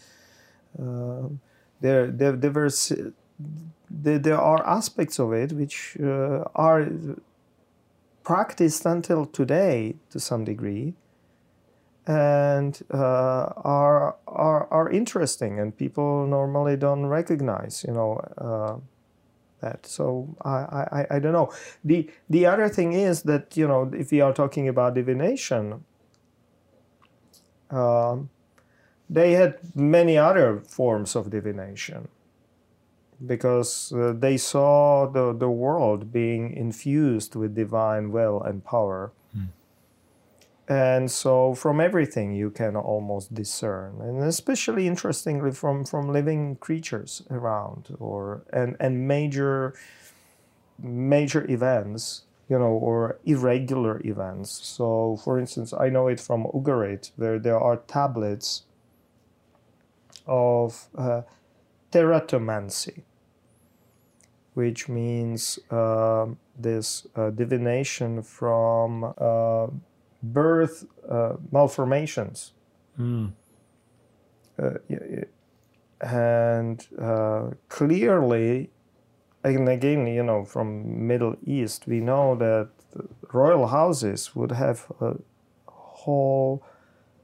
Uh, 0.80 1.30
there 1.84 2.08
there 2.08 2.32
there 2.32 2.70
there, 3.90 4.20
there 4.20 4.42
are 4.42 4.66
aspects 4.66 5.20
of 5.20 5.34
it 5.34 5.52
which 5.52 5.98
uh, 6.02 6.44
are 6.56 6.88
practiced 8.24 8.86
until 8.86 9.26
today 9.26 9.96
to 10.10 10.20
some 10.20 10.46
degree 10.46 10.94
and 12.08 12.82
uh, 12.94 13.52
are, 13.58 14.16
are 14.28 14.68
are 14.72 14.90
interesting 14.90 15.60
and 15.60 15.78
people 15.78 16.26
normally 16.26 16.78
don't 16.78 17.06
recognize 17.06 17.86
you 17.88 17.94
know 17.94 18.12
uh, 18.38 18.78
that. 19.60 19.86
So 19.86 20.36
I, 20.44 20.58
I 21.00 21.08
I 21.16 21.20
don't 21.20 21.34
know. 21.34 21.52
The 21.84 22.10
the 22.30 22.46
other 22.46 22.70
thing 22.70 22.94
is 22.94 23.24
that 23.24 23.56
you 23.58 23.68
know 23.68 23.92
if 23.94 24.12
we 24.12 24.22
are 24.22 24.34
talking 24.34 24.68
about 24.68 24.96
divination 24.96 25.84
um, 27.72 28.30
they 29.14 29.34
had 29.34 29.60
many 29.76 30.18
other 30.18 30.60
forms 30.60 31.16
of 31.16 31.30
divination 31.30 32.08
because 33.26 33.94
uh, 33.94 34.14
they 34.18 34.38
saw 34.38 35.06
the, 35.06 35.34
the 35.34 35.50
world 35.50 36.12
being 36.12 36.52
infused 36.52 37.36
with 37.36 37.56
divine 37.56 38.12
will 38.12 38.42
and 38.42 38.66
power. 38.66 39.12
Mm. 39.38 39.48
And 40.68 41.12
so, 41.12 41.54
from 41.54 41.80
everything, 41.80 42.34
you 42.34 42.50
can 42.50 42.76
almost 42.76 43.34
discern, 43.34 44.00
and 44.02 44.24
especially 44.24 44.88
interestingly, 44.88 45.52
from, 45.52 45.86
from 45.86 46.12
living 46.12 46.56
creatures 46.56 47.22
around, 47.30 47.96
or 48.00 48.44
and, 48.52 48.78
and 48.80 49.06
major 49.08 49.74
major 50.80 51.50
events, 51.52 52.24
you 52.50 52.58
know, 52.58 52.72
or 52.72 53.20
irregular 53.26 54.02
events. 54.06 54.52
So, 54.52 55.20
for 55.24 55.38
instance, 55.38 55.74
I 55.74 55.90
know 55.90 56.08
it 56.08 56.20
from 56.20 56.46
Ugarit, 56.46 57.12
where 57.18 57.40
there 57.40 57.60
are 57.60 57.78
tablets 57.78 58.64
of 60.26 60.88
uh, 60.98 61.22
teratomancy, 61.92 63.04
which 64.54 64.88
means 64.90 65.60
uh, 65.70 66.28
this 66.58 67.08
uh, 67.16 67.30
divination 67.30 68.22
from 68.22 69.14
uh, 69.18 69.68
birth 70.22 70.86
uh, 71.10 71.34
malformations. 71.52 72.54
Mm. 73.00 73.34
and 76.00 76.88
clearly, 77.70 78.70
and 79.44 79.68
again, 79.68 80.06
you 80.06 80.24
know, 80.24 80.46
from 80.46 81.08
Middle 81.08 81.36
East, 81.44 81.88
we 81.88 82.00
know 82.00 82.36
that 82.36 82.70
royal 83.32 83.68
houses 83.68 84.36
would 84.36 84.52
have 84.52 84.92
a 85.02 85.16
whole 85.68 86.64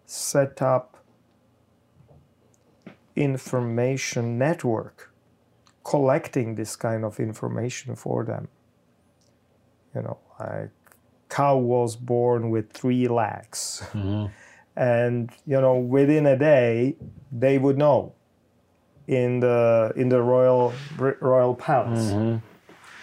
setup 0.05 0.98
information 3.19 4.37
network 4.37 5.11
collecting 5.83 6.55
this 6.55 6.75
kind 6.75 7.03
of 7.03 7.19
information 7.19 7.95
for 7.95 8.23
them. 8.23 8.47
You 9.93 10.03
know, 10.03 10.17
like 10.39 10.71
cow 11.27 11.57
was 11.57 11.95
born 11.95 12.49
with 12.49 12.71
three 12.71 13.07
legs. 13.07 13.83
Mm-hmm. 13.93 14.27
And 14.75 15.29
you 15.45 15.59
know, 15.59 15.75
within 15.77 16.25
a 16.25 16.37
day, 16.37 16.95
they 17.33 17.57
would 17.57 17.77
know 17.77 18.13
in 19.07 19.41
the 19.41 19.91
in 19.97 20.07
the 20.07 20.21
royal 20.21 20.71
royal 21.19 21.53
palace, 21.53 22.11
mm-hmm. 22.11 22.37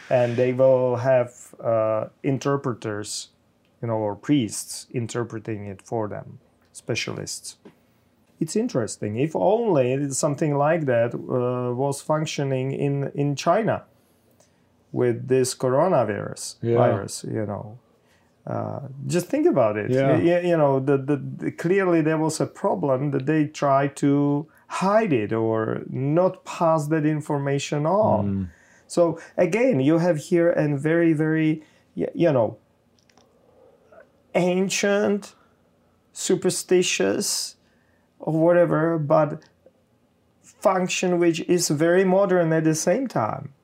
and 0.08 0.36
they 0.36 0.54
will 0.54 0.96
have 0.96 1.54
uh, 1.62 2.06
interpreters, 2.22 3.28
you 3.82 3.88
know, 3.88 3.98
or 3.98 4.16
priests 4.16 4.86
interpreting 4.90 5.66
it 5.66 5.82
for 5.82 6.08
them, 6.08 6.38
specialists 6.72 7.58
it's 8.40 8.56
interesting. 8.56 9.16
If 9.16 9.34
only 9.34 10.10
something 10.10 10.56
like 10.56 10.86
that 10.86 11.14
uh, 11.14 11.74
was 11.74 12.00
functioning 12.00 12.72
in 12.72 13.10
in 13.14 13.36
China 13.36 13.84
with 14.92 15.28
this 15.28 15.54
coronavirus 15.54 16.56
yeah. 16.62 16.76
virus, 16.76 17.24
you 17.24 17.46
know. 17.46 17.78
Uh, 18.46 18.80
just 19.06 19.26
think 19.26 19.44
about 19.46 19.76
it. 19.76 19.90
Yeah. 19.90 20.16
You, 20.18 20.50
you 20.50 20.56
know, 20.56 20.78
the, 20.78 20.96
the, 20.96 21.16
the, 21.16 21.50
clearly 21.50 22.00
there 22.00 22.16
was 22.16 22.40
a 22.40 22.46
problem 22.46 23.10
that 23.10 23.26
they 23.26 23.46
tried 23.46 23.96
to 23.96 24.46
hide 24.68 25.12
it 25.12 25.32
or 25.32 25.82
not 25.90 26.44
pass 26.44 26.86
that 26.88 27.04
information 27.04 27.86
on. 27.86 28.26
Mm. 28.26 28.48
So 28.86 29.18
again, 29.36 29.80
you 29.80 29.98
have 29.98 30.16
here 30.16 30.50
a 30.50 30.76
very, 30.76 31.12
very, 31.12 31.64
you 31.94 32.32
know, 32.32 32.58
ancient, 34.34 35.34
superstitious, 36.12 37.55
or 38.26 38.34
whatever, 38.34 38.98
but 38.98 39.42
function 40.42 41.18
which 41.18 41.40
is 41.48 41.70
very 41.70 42.04
modern 42.04 42.52
at 42.52 42.64
the 42.64 42.74
same 42.74 43.06
time. 43.08 43.54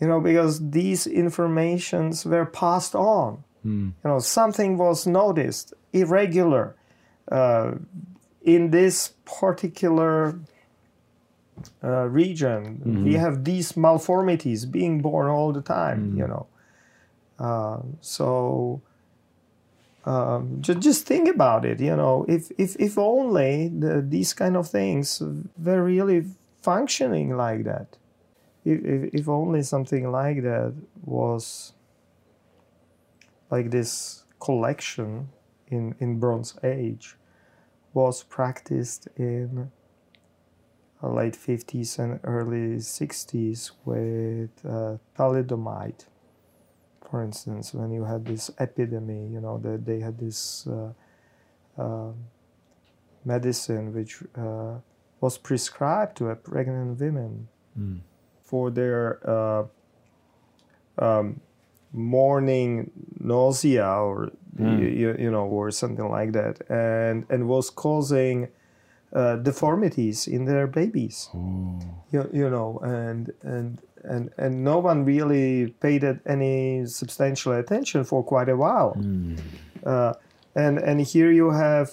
You 0.00 0.08
know, 0.08 0.20
because 0.20 0.70
these 0.70 1.06
informations 1.06 2.24
were 2.24 2.44
passed 2.44 2.96
on 2.96 3.44
Hmm. 3.64 3.90
You 4.04 4.10
know, 4.10 4.18
something 4.18 4.76
was 4.76 5.06
noticed 5.06 5.72
irregular 5.92 6.76
uh, 7.32 7.72
in 8.42 8.70
this 8.70 9.14
particular 9.24 10.38
uh, 11.82 12.04
region. 12.08 13.04
We 13.04 13.14
have 13.14 13.44
these 13.44 13.76
malformities 13.76 14.66
being 14.66 15.00
born 15.00 15.28
all 15.28 15.52
the 15.52 15.62
time. 15.62 16.14
You 16.18 16.26
know, 16.28 16.46
uh, 17.38 17.80
so 18.00 18.82
um, 20.06 20.60
just 20.60 20.80
just 20.80 21.06
think 21.06 21.28
about 21.28 21.64
it. 21.64 21.80
You 21.80 21.96
know, 21.96 22.26
if 22.28 22.50
if 22.58 22.76
if 22.76 22.98
only 22.98 23.68
the, 23.68 24.04
these 24.06 24.34
kind 24.34 24.56
of 24.56 24.68
things 24.68 25.22
were 25.58 25.82
really 25.82 26.26
functioning 26.62 27.36
like 27.36 27.64
that. 27.64 27.96
If, 28.64 28.84
if 28.84 29.14
if 29.14 29.28
only 29.28 29.62
something 29.62 30.10
like 30.10 30.42
that 30.42 30.74
was 31.04 31.72
like 33.50 33.70
this 33.70 34.24
collection 34.40 35.28
in 35.68 35.94
in 36.00 36.18
Bronze 36.20 36.58
Age 36.62 37.16
was 37.94 38.24
practiced 38.24 39.08
in 39.16 39.70
late 41.02 41.34
50s 41.34 41.98
and 41.98 42.18
early 42.24 42.76
60s 42.78 43.72
with 43.84 44.50
uh, 44.64 44.96
thalidomide 45.18 46.06
for 47.14 47.22
instance, 47.22 47.72
when 47.72 47.92
you 47.92 48.02
had 48.02 48.26
this 48.26 48.50
epidemic, 48.58 49.30
you 49.30 49.40
know, 49.40 49.56
that 49.58 49.86
they 49.86 50.00
had 50.00 50.18
this 50.18 50.66
uh, 50.66 50.90
um 51.80 52.14
medicine 53.24 53.94
which 53.94 54.14
uh, 54.36 54.74
was 55.20 55.38
prescribed 55.38 56.16
to 56.16 56.24
a 56.30 56.34
pregnant 56.34 56.98
women 56.98 57.46
Mm. 57.78 58.00
for 58.42 58.70
their 58.70 59.18
uh, 59.36 59.64
um, 60.98 61.40
morning 61.92 62.90
nausea 63.20 63.86
or 63.86 64.30
Mm. 64.56 64.78
you, 65.00 65.16
you 65.24 65.30
know 65.30 65.46
or 65.46 65.70
something 65.70 66.08
like 66.18 66.32
that, 66.32 66.54
and 66.70 67.26
and 67.32 67.46
was 67.48 67.70
causing 67.70 68.48
uh, 69.12 69.36
deformities 69.50 70.26
in 70.28 70.44
their 70.50 70.66
babies 70.66 71.30
Ooh. 71.34 71.78
you, 72.12 72.22
you 72.40 72.48
know 72.50 72.78
and 72.82 73.32
and 73.42 73.78
and 74.04 74.30
and 74.38 74.62
no 74.64 74.78
one 74.78 75.04
really 75.04 75.74
paid 75.80 76.02
it 76.04 76.18
any 76.26 76.84
substantial 76.86 77.52
attention 77.52 78.04
for 78.04 78.22
quite 78.22 78.48
a 78.48 78.56
while 78.56 78.94
Mm. 78.96 79.38
uh, 79.86 80.12
and 80.54 80.78
and 80.78 81.00
here 81.00 81.30
you 81.32 81.50
have 81.50 81.88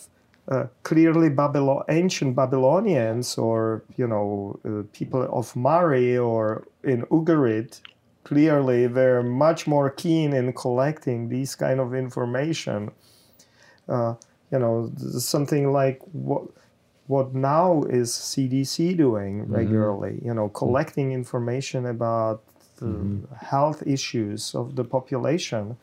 uh, 0.48 0.66
clearly 0.84 1.30
Babylon, 1.30 1.84
ancient 1.90 2.36
Babylonians 2.36 3.38
or 3.38 3.84
you 3.98 4.08
know 4.08 4.60
uh, 4.66 4.84
people 4.92 5.22
of 5.32 5.56
Mari 5.56 6.18
or 6.18 6.64
in 6.84 7.04
Ugarit 7.12 7.82
clearly 8.24 8.88
they're 8.88 9.24
much 9.24 9.66
more 9.68 9.90
keen 9.90 10.34
in 10.34 10.54
collecting 10.54 11.30
these 11.30 11.56
kind 11.56 11.80
of 11.80 11.94
information 11.96 12.92
uh, 13.90 14.14
you 14.52 14.60
know 14.60 14.92
something 15.18 15.72
like 15.72 16.00
what 16.12 16.44
what 17.12 17.28
now 17.34 17.84
is 18.00 18.08
CDC 18.32 18.98
doing 19.06 19.34
regularly 19.60 20.16
you 20.28 20.34
know 20.34 20.48
collecting 20.62 21.12
information 21.22 21.82
about 21.96 22.38
the 22.78 22.94
health 23.52 23.80
issues 23.96 24.56
of 24.56 24.76
the 24.76 24.84
population 24.84 25.78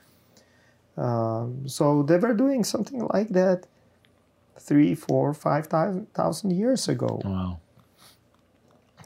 um, 0.98 1.68
so 1.68 2.02
they 2.02 2.16
were 2.16 2.34
doing 2.34 2.64
something 2.64 3.06
like 3.14 3.28
that 3.28 3.66
three, 4.58 4.94
four, 4.94 5.32
five 5.32 5.66
thousand 5.66 6.12
thousand 6.12 6.50
years 6.50 6.88
ago. 6.88 7.20
Wow. 7.24 7.60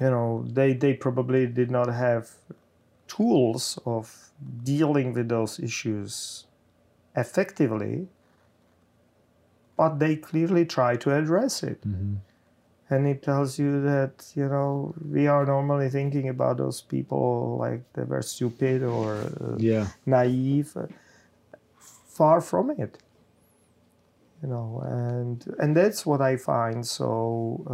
You 0.01 0.11
know, 0.11 0.45
they 0.49 0.73
they 0.73 0.95
probably 0.95 1.47
did 1.47 1.71
not 1.71 1.89
have 1.89 2.31
tools 3.07 3.79
of 3.85 4.31
dealing 4.65 5.13
with 5.13 5.29
those 5.29 5.61
issues 5.61 6.47
effectively, 7.15 8.09
but 9.83 9.99
they 9.99 10.15
clearly 10.17 10.65
try 10.65 10.93
to 11.05 11.09
address 11.21 11.63
it. 11.63 11.81
Mhm. 11.87 12.19
And 12.93 13.07
it 13.13 13.23
tells 13.23 13.59
you 13.63 13.71
that 13.91 14.15
you 14.41 14.47
know 14.53 14.95
we 15.17 15.23
are 15.35 15.45
normally 15.47 15.89
thinking 15.99 16.27
about 16.29 16.57
those 16.63 16.81
people 16.95 17.57
like 17.65 17.81
they 17.95 18.05
were 18.13 18.23
stupid 18.35 18.83
or 18.83 19.07
uh, 19.45 19.57
Yeah. 19.73 19.87
naive 20.07 20.77
far 22.19 22.41
from 22.41 22.71
it 22.85 22.93
you 24.43 24.49
know 24.53 24.69
and 24.85 25.37
and 25.63 25.71
that's 25.79 26.05
what 26.11 26.21
i 26.31 26.37
find 26.37 26.79
so 26.99 27.09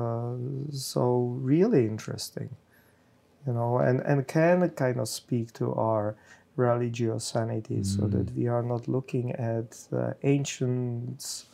uh, 0.02 0.36
so 0.90 1.02
really 1.52 1.82
interesting 1.92 2.50
you 3.46 3.52
know 3.56 3.70
and 3.86 3.98
and 4.10 4.18
can 4.36 4.58
kind 4.84 4.98
of 5.02 5.08
speak 5.08 5.46
to 5.60 5.66
our 5.88 6.04
religiosanity 6.56 7.80
so 7.94 8.02
that 8.14 8.28
we 8.36 8.44
are 8.54 8.62
not 8.72 8.82
looking 8.96 9.26
at 9.54 9.70
uh, 9.92 10.12
ancients 10.22 11.46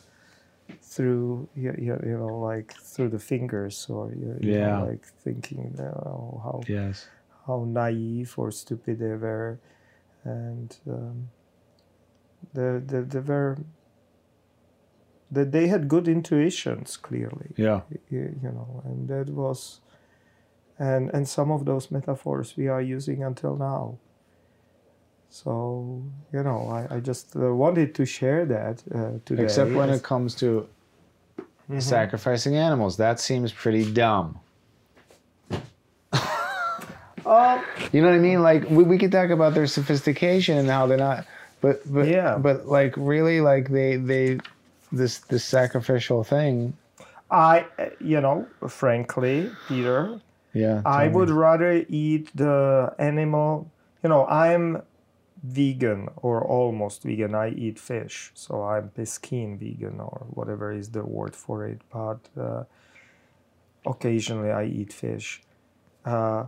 through 0.81 1.47
you, 1.55 1.73
you, 1.77 1.99
you 2.05 2.17
know 2.17 2.37
like 2.39 2.73
through 2.81 3.09
the 3.09 3.19
fingers 3.19 3.87
or 3.89 4.11
you, 4.13 4.37
you 4.41 4.51
Yeah. 4.53 4.79
know, 4.79 4.85
like 4.85 5.05
thinking 5.23 5.75
know, 5.77 6.41
how 6.43 6.61
Yes. 6.67 7.07
how 7.47 7.65
naive 7.67 8.33
or 8.37 8.51
stupid 8.51 8.99
they 8.99 9.13
were, 9.15 9.59
and 10.23 10.75
um, 10.87 11.29
the, 12.53 12.81
the, 12.85 13.01
they 13.03 13.19
were 13.19 13.57
that 15.31 15.51
they 15.51 15.67
had 15.67 15.87
good 15.87 16.07
intuitions 16.07 16.97
clearly, 16.97 17.51
Yeah. 17.57 17.81
you, 18.09 18.35
you 18.41 18.49
know, 18.51 18.81
and 18.85 19.07
that 19.09 19.29
was, 19.29 19.81
and 20.79 21.09
and 21.13 21.27
some 21.27 21.51
of 21.51 21.65
those 21.65 21.91
metaphors 21.91 22.55
we 22.57 22.67
are 22.67 22.81
using 22.81 23.23
until 23.23 23.55
now. 23.57 23.97
So 25.35 26.01
you 26.31 26.43
know, 26.43 26.69
I, 26.69 26.95
I 26.95 26.99
just 27.01 27.35
uh, 27.35 27.53
wanted 27.53 27.93
to 27.95 28.05
share 28.05 28.45
that 28.45 28.81
uh, 28.93 29.19
today. 29.25 29.43
Except 29.43 29.71
when 29.73 29.89
it 29.89 30.01
comes 30.01 30.33
to 30.35 30.67
Mhm. 31.69 31.81
sacrificing 31.81 32.55
animals, 32.55 32.95
that 32.97 33.19
seems 33.19 33.51
pretty 33.51 33.91
dumb. 33.91 34.39
Um, 37.25 37.59
You 37.91 38.01
know 38.01 38.07
what 38.09 38.15
I 38.15 38.19
mean? 38.19 38.41
Like 38.43 38.69
we, 38.69 38.83
we 38.83 38.97
could 38.97 39.11
talk 39.11 39.29
about 39.29 39.53
their 39.55 39.67
sophistication 39.67 40.57
and 40.57 40.69
how 40.69 40.87
they're 40.87 40.97
not, 41.09 41.25
but 41.59 41.81
but 41.91 42.07
Yeah. 42.07 42.37
but 42.37 42.67
like 42.67 42.93
really 42.95 43.41
like 43.41 43.69
they 43.69 43.97
they 43.97 44.39
this 44.91 45.19
this 45.31 45.43
sacrificial 45.43 46.23
thing. 46.23 46.77
I, 47.31 47.65
uh, 47.79 47.89
you 47.99 48.21
know, 48.21 48.47
frankly, 48.69 49.51
Peter, 49.67 50.21
Yeah. 50.53 50.81
I 50.85 51.07
me. 51.07 51.13
would 51.15 51.29
rather 51.29 51.83
eat 51.89 52.29
the 52.35 52.93
animal. 52.99 53.67
You 54.03 54.09
know, 54.09 54.25
I'm 54.27 54.81
vegan 55.45 56.09
or 56.17 56.43
almost 56.43 57.03
vegan. 57.03 57.35
I 57.35 57.49
eat 57.49 57.79
fish, 57.79 58.31
so 58.33 58.63
I'm 58.63 58.89
piscine 58.89 59.57
vegan 59.57 59.99
or 59.99 60.25
whatever 60.29 60.71
is 60.71 60.89
the 60.91 61.03
word 61.03 61.35
for 61.35 61.65
it. 61.65 61.81
But 61.91 62.19
uh, 62.39 62.63
occasionally 63.85 64.51
I 64.51 64.65
eat 64.65 64.93
fish. 64.93 65.41
Uh, 66.03 66.45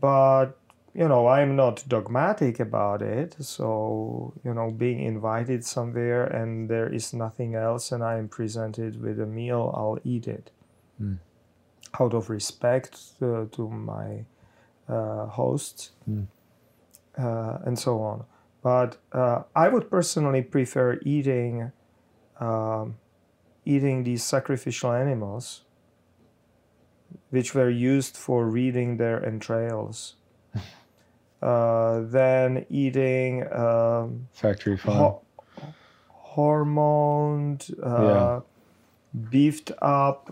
but 0.00 0.58
you 0.94 1.06
know, 1.06 1.28
I'm 1.28 1.54
not 1.54 1.84
dogmatic 1.88 2.60
about 2.60 3.02
it. 3.02 3.36
So 3.40 4.34
you 4.44 4.54
know, 4.54 4.70
being 4.70 5.00
invited 5.00 5.64
somewhere 5.64 6.24
and 6.24 6.68
there 6.68 6.92
is 6.92 7.12
nothing 7.12 7.54
else, 7.54 7.92
and 7.92 8.02
I 8.02 8.18
am 8.18 8.28
presented 8.28 9.00
with 9.02 9.20
a 9.20 9.26
meal, 9.26 9.72
I'll 9.76 9.98
eat 10.04 10.26
it 10.28 10.50
out 12.00 12.14
of 12.14 12.30
respect 12.30 12.98
uh, 13.22 13.46
to 13.52 13.68
my 13.68 14.24
uh, 14.88 15.26
hosts 15.26 15.90
Mm. 16.08 16.26
Uh, 17.18 17.58
and 17.64 17.78
so 17.78 18.00
on. 18.00 18.24
But 18.62 18.98
uh, 19.12 19.42
I 19.54 19.68
would 19.68 19.90
personally 19.90 20.42
prefer 20.42 20.98
eating 21.04 21.72
um, 22.40 22.96
eating 23.64 24.04
these 24.04 24.24
sacrificial 24.24 24.92
animals, 24.92 25.62
which 27.30 27.54
were 27.54 27.68
used 27.70 28.16
for 28.16 28.46
reading 28.46 28.96
their 28.96 29.24
entrails, 29.24 30.14
uh, 31.42 32.00
than 32.00 32.64
eating 32.70 33.44
um, 33.52 34.28
factory 34.32 34.76
farm. 34.76 34.96
ho- 34.96 35.22
hormoned, 36.36 37.70
uh, 37.82 38.02
Yeah. 38.04 38.40
beefed 39.30 39.72
up, 39.82 40.30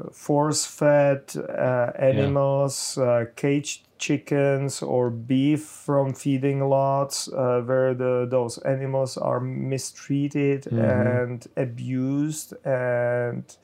uh, 0.00 0.10
force 0.10 0.66
fed 0.66 1.34
uh, 1.36 1.92
animals, 1.98 2.98
uh, 2.98 3.26
caged 3.36 3.86
chickens, 3.98 4.82
or 4.82 5.10
beef 5.10 5.64
from 5.64 6.14
feeding 6.14 6.60
lots 6.68 7.28
uh, 7.28 7.62
where 7.64 7.94
the, 7.94 8.26
those 8.30 8.58
animals 8.58 9.16
are 9.16 9.40
mistreated 9.40 10.66
Mhm. 10.70 10.78
and 10.78 11.46
abused 11.56 12.54
and 12.64 13.56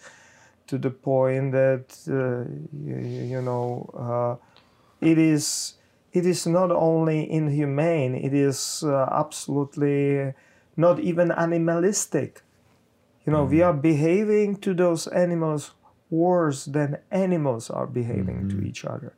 to 0.66 0.78
the 0.78 0.90
point 0.90 1.52
that 1.52 1.96
uh, 2.08 2.44
you, 2.72 2.96
you 3.34 3.42
know 3.42 3.90
uh, 3.94 4.36
it 5.00 5.18
is 5.18 5.74
it 6.12 6.26
is 6.26 6.46
not 6.46 6.70
only 6.70 7.30
inhumane 7.30 8.14
it 8.14 8.34
is 8.34 8.82
uh, 8.86 9.08
absolutely 9.12 10.34
not 10.76 11.00
even 11.00 11.30
animalistic. 11.32 12.42
You 13.26 13.32
know 13.32 13.44
we 13.44 13.62
are 13.62 13.74
behaving 13.74 14.56
to 14.58 14.74
those 14.74 15.06
animals 15.08 15.72
worse 16.10 16.64
than 16.64 16.98
animals 17.10 17.70
are 17.70 17.86
behaving 17.86 18.48
to 18.48 18.60
each 18.60 18.84
other 18.84 19.12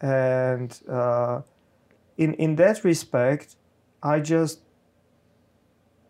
and 0.00 0.80
uh, 0.88 1.40
in 2.16 2.34
in 2.34 2.56
that 2.56 2.84
respect 2.84 3.56
i 4.02 4.20
just 4.20 4.60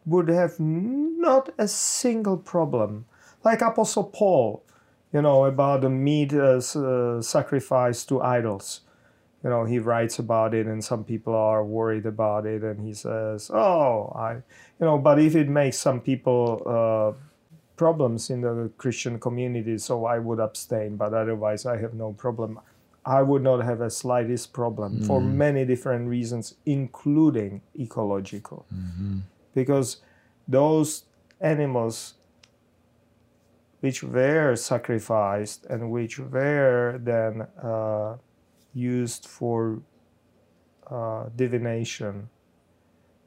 would 0.06 0.28
have 0.28 0.58
not 0.58 1.50
a 1.58 1.68
single 1.68 2.36
problem. 2.36 3.06
Like 3.44 3.62
Apostle 3.62 4.04
Paul, 4.04 4.62
you 5.12 5.22
know, 5.22 5.44
about 5.44 5.82
the 5.82 5.90
meat 5.90 6.32
uh, 6.32 6.58
uh, 6.58 7.22
sacrifice 7.22 8.04
to 8.06 8.20
idols. 8.20 8.80
You 9.42 9.50
know, 9.50 9.64
he 9.64 9.78
writes 9.78 10.18
about 10.18 10.52
it, 10.52 10.66
and 10.66 10.84
some 10.84 11.04
people 11.04 11.34
are 11.34 11.64
worried 11.64 12.04
about 12.04 12.44
it, 12.44 12.62
and 12.62 12.80
he 12.86 12.92
says, 12.92 13.50
"Oh, 13.52 14.12
I, 14.14 14.34
you 14.34 14.42
know," 14.86 14.98
but 14.98 15.18
if 15.18 15.34
it 15.34 15.48
makes 15.48 15.78
some 15.78 16.00
people 16.00 16.62
uh, 16.66 17.12
problems 17.80 18.28
in 18.28 18.42
the 18.42 18.70
Christian 18.76 19.18
community, 19.18 19.78
so 19.78 20.04
I 20.04 20.18
would 20.18 20.38
abstain. 20.38 20.96
But 21.02 21.14
otherwise, 21.14 21.64
I 21.64 21.76
have 21.84 21.94
no 21.94 22.12
problem. 22.12 22.60
I 23.18 23.22
would 23.22 23.42
not 23.42 23.60
have 23.70 23.80
a 23.80 23.88
slightest 23.88 24.52
problem 24.52 24.90
mm-hmm. 24.92 25.06
for 25.08 25.18
many 25.46 25.64
different 25.64 26.04
reasons, 26.16 26.44
including 26.66 27.62
ecological, 27.86 28.66
mm-hmm. 28.68 29.20
because 29.54 29.88
those 30.46 31.04
animals 31.40 31.96
which 33.80 34.02
were 34.02 34.54
sacrificed 34.56 35.64
and 35.72 35.90
which 35.90 36.18
were 36.18 37.00
then 37.02 37.34
uh, 37.72 38.16
used 38.74 39.24
for 39.26 39.80
uh, 40.90 41.24
divination, 41.34 42.28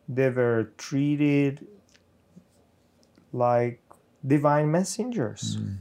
they 0.07 0.29
were 0.29 0.61
treated 0.77 1.65
like 3.31 3.82
divine 4.25 4.71
messengers. 4.71 5.57
Mm. 5.57 5.77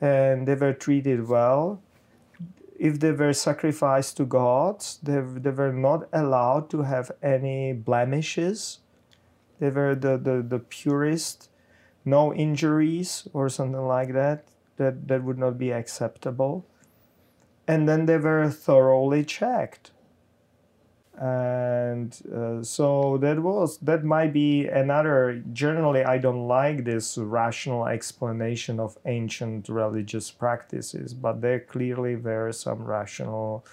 And 0.00 0.48
they 0.48 0.54
were 0.54 0.72
treated 0.72 1.28
well. 1.28 1.80
If 2.78 2.98
they 2.98 3.12
were 3.12 3.32
sacrificed 3.32 4.16
to 4.16 4.24
gods, 4.24 4.98
they, 5.02 5.20
they 5.20 5.50
were 5.50 5.72
not 5.72 6.08
allowed 6.12 6.68
to 6.70 6.82
have 6.82 7.12
any 7.22 7.72
blemishes. 7.72 8.80
They 9.60 9.70
were 9.70 9.94
the, 9.94 10.18
the, 10.18 10.42
the 10.42 10.58
purest, 10.58 11.48
no 12.04 12.34
injuries 12.34 13.28
or 13.32 13.48
something 13.48 13.86
like 13.86 14.12
that. 14.12 14.44
That, 14.78 15.06
that 15.06 15.22
would 15.22 15.38
not 15.38 15.58
be 15.58 15.70
acceptable. 15.70 16.66
And 17.68 17.88
then 17.88 18.06
they 18.06 18.18
were 18.18 18.50
thoroughly 18.50 19.24
checked 19.24 19.92
and 21.22 22.20
uh, 22.34 22.60
so 22.64 23.16
that 23.18 23.38
was 23.38 23.78
that 23.78 24.02
might 24.02 24.32
be 24.32 24.66
another 24.66 25.40
generally 25.52 26.02
i 26.02 26.18
don't 26.18 26.48
like 26.48 26.82
this 26.84 27.16
rational 27.16 27.86
explanation 27.86 28.80
of 28.80 28.98
ancient 29.06 29.68
religious 29.68 30.32
practices 30.32 31.14
but 31.14 31.40
there 31.40 31.60
clearly 31.60 32.16
were 32.16 32.50
some 32.50 32.82
rational 32.82 33.64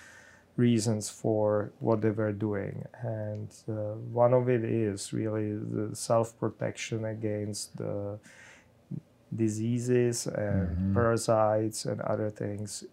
reasons 0.57 1.09
for 1.09 1.71
what 1.79 2.01
they 2.01 2.11
were 2.11 2.31
doing 2.33 2.85
and 3.01 3.49
uh, 3.67 3.95
one 4.13 4.31
of 4.31 4.47
it 4.47 4.63
is 4.63 5.11
really 5.11 5.53
the 5.55 5.89
self-protection 5.95 7.03
against 7.03 7.75
the 7.77 8.19
diseases 9.35 10.27
and 10.27 10.67
mm-hmm. 10.69 10.93
parasites 10.93 11.85
and 11.85 11.99
other 12.01 12.29
things 12.29 12.83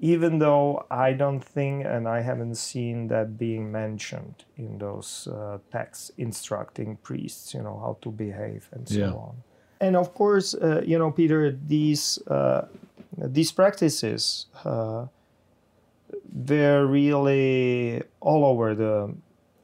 even 0.00 0.38
though 0.38 0.86
I 0.90 1.12
don't 1.12 1.40
think 1.40 1.84
and 1.84 2.08
I 2.08 2.20
haven't 2.20 2.56
seen 2.56 3.08
that 3.08 3.38
being 3.38 3.70
mentioned 3.70 4.44
in 4.56 4.78
those 4.78 5.28
uh, 5.28 5.58
texts 5.70 6.10
instructing 6.18 6.96
priests, 6.96 7.54
you 7.54 7.62
know, 7.62 7.78
how 7.78 7.98
to 8.02 8.10
behave 8.10 8.68
and 8.72 8.88
so 8.88 8.98
yeah. 8.98 9.10
on. 9.10 9.36
And 9.80 9.96
of 9.96 10.14
course, 10.14 10.54
uh, 10.54 10.82
you 10.84 10.98
know, 10.98 11.10
Peter, 11.10 11.50
these 11.50 12.18
uh, 12.26 12.66
these 13.16 13.52
practices 13.52 14.46
uh, 14.64 15.06
they're 16.34 16.84
really 16.84 18.02
all 18.20 18.44
over 18.44 18.74
the 18.74 19.14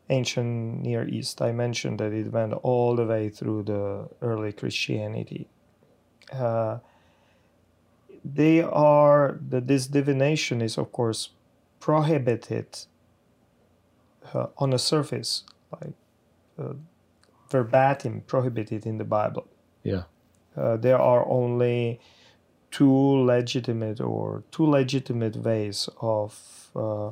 ancient 0.08 0.82
Near 0.82 1.06
East. 1.08 1.42
I 1.42 1.52
mentioned 1.52 1.98
that 1.98 2.12
it 2.12 2.32
went 2.32 2.52
all 2.52 2.96
the 2.96 3.04
way 3.04 3.28
through 3.28 3.64
the 3.64 4.08
early 4.22 4.52
Christianity. 4.52 5.48
Uh, 6.32 6.78
they 8.24 8.62
are 8.62 9.38
that 9.48 9.66
this 9.66 9.87
divination 9.87 10.61
is 10.61 10.76
of 10.78 10.92
course 10.92 11.30
prohibited 11.78 12.66
uh, 14.35 14.46
on 14.59 14.70
the 14.70 14.78
surface 14.78 15.44
like 15.72 15.94
uh, 16.59 16.74
verbatim 17.50 18.22
prohibited 18.26 18.87
in 18.87 18.98
the 18.98 19.04
bible. 19.04 19.46
Yeah. 19.83 20.02
Uh, 20.56 20.76
there 20.76 20.98
are 20.98 21.26
only 21.26 22.00
two 22.70 23.24
legitimate 23.24 24.00
or 24.00 24.44
two 24.50 24.66
legitimate 24.66 25.37
ways 25.37 25.88
of 26.00 26.70
uh, 26.76 27.11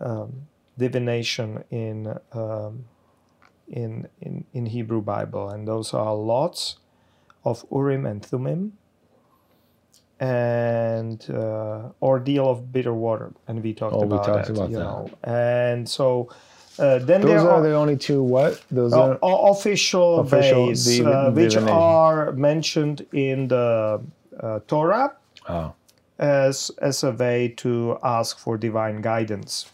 um, 0.00 0.46
divination 0.78 1.64
in, 1.70 2.14
um, 2.32 2.84
in 3.68 4.08
in 4.20 4.44
in 4.52 4.66
Hebrew 4.66 5.00
Bible, 5.00 5.48
and 5.48 5.66
those 5.66 5.94
are 5.94 6.14
lots 6.14 6.76
of 7.44 7.64
Urim 7.70 8.06
and 8.06 8.24
Thummim, 8.24 8.72
and 10.20 11.28
uh, 11.30 11.90
ordeal 12.00 12.48
of 12.48 12.72
bitter 12.72 12.94
water, 12.94 13.32
and 13.48 13.62
we 13.62 13.74
talked 13.74 13.94
oh, 13.94 14.02
about 14.02 14.26
we 14.26 14.32
talked 14.32 14.46
that. 14.46 14.56
About 14.56 14.70
you 14.70 14.76
that. 14.76 14.84
know, 14.84 15.10
and 15.24 15.88
so 15.88 16.30
uh, 16.78 16.98
then 16.98 17.20
those 17.20 17.30
there 17.30 17.40
are, 17.40 17.50
are 17.50 17.62
the 17.62 17.74
only 17.74 17.96
two 17.96 18.22
what 18.22 18.62
those 18.70 18.92
uh, 18.92 19.18
are 19.22 19.50
official, 19.50 20.20
official 20.20 20.66
ways 20.68 20.84
div- 20.84 21.06
uh, 21.06 21.30
which 21.30 21.52
divination. 21.52 21.76
are 21.76 22.32
mentioned 22.32 23.06
in 23.12 23.48
the 23.48 24.00
uh, 24.40 24.60
Torah 24.66 25.16
oh. 25.48 25.74
as 26.18 26.70
as 26.82 27.02
a 27.02 27.12
way 27.12 27.48
to 27.56 27.98
ask 28.02 28.38
for 28.38 28.58
divine 28.58 29.00
guidance. 29.00 29.70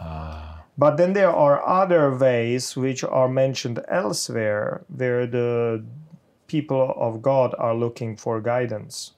Ah. 0.00 0.64
But 0.78 0.96
then 0.96 1.12
there 1.12 1.30
are 1.30 1.66
other 1.66 2.16
ways 2.16 2.76
which 2.76 3.04
are 3.04 3.28
mentioned 3.28 3.80
elsewhere 3.88 4.82
where 4.88 5.26
the 5.26 5.84
people 6.46 6.94
of 6.96 7.20
God 7.20 7.54
are 7.58 7.74
looking 7.74 8.16
for 8.16 8.40
guidance. 8.40 9.12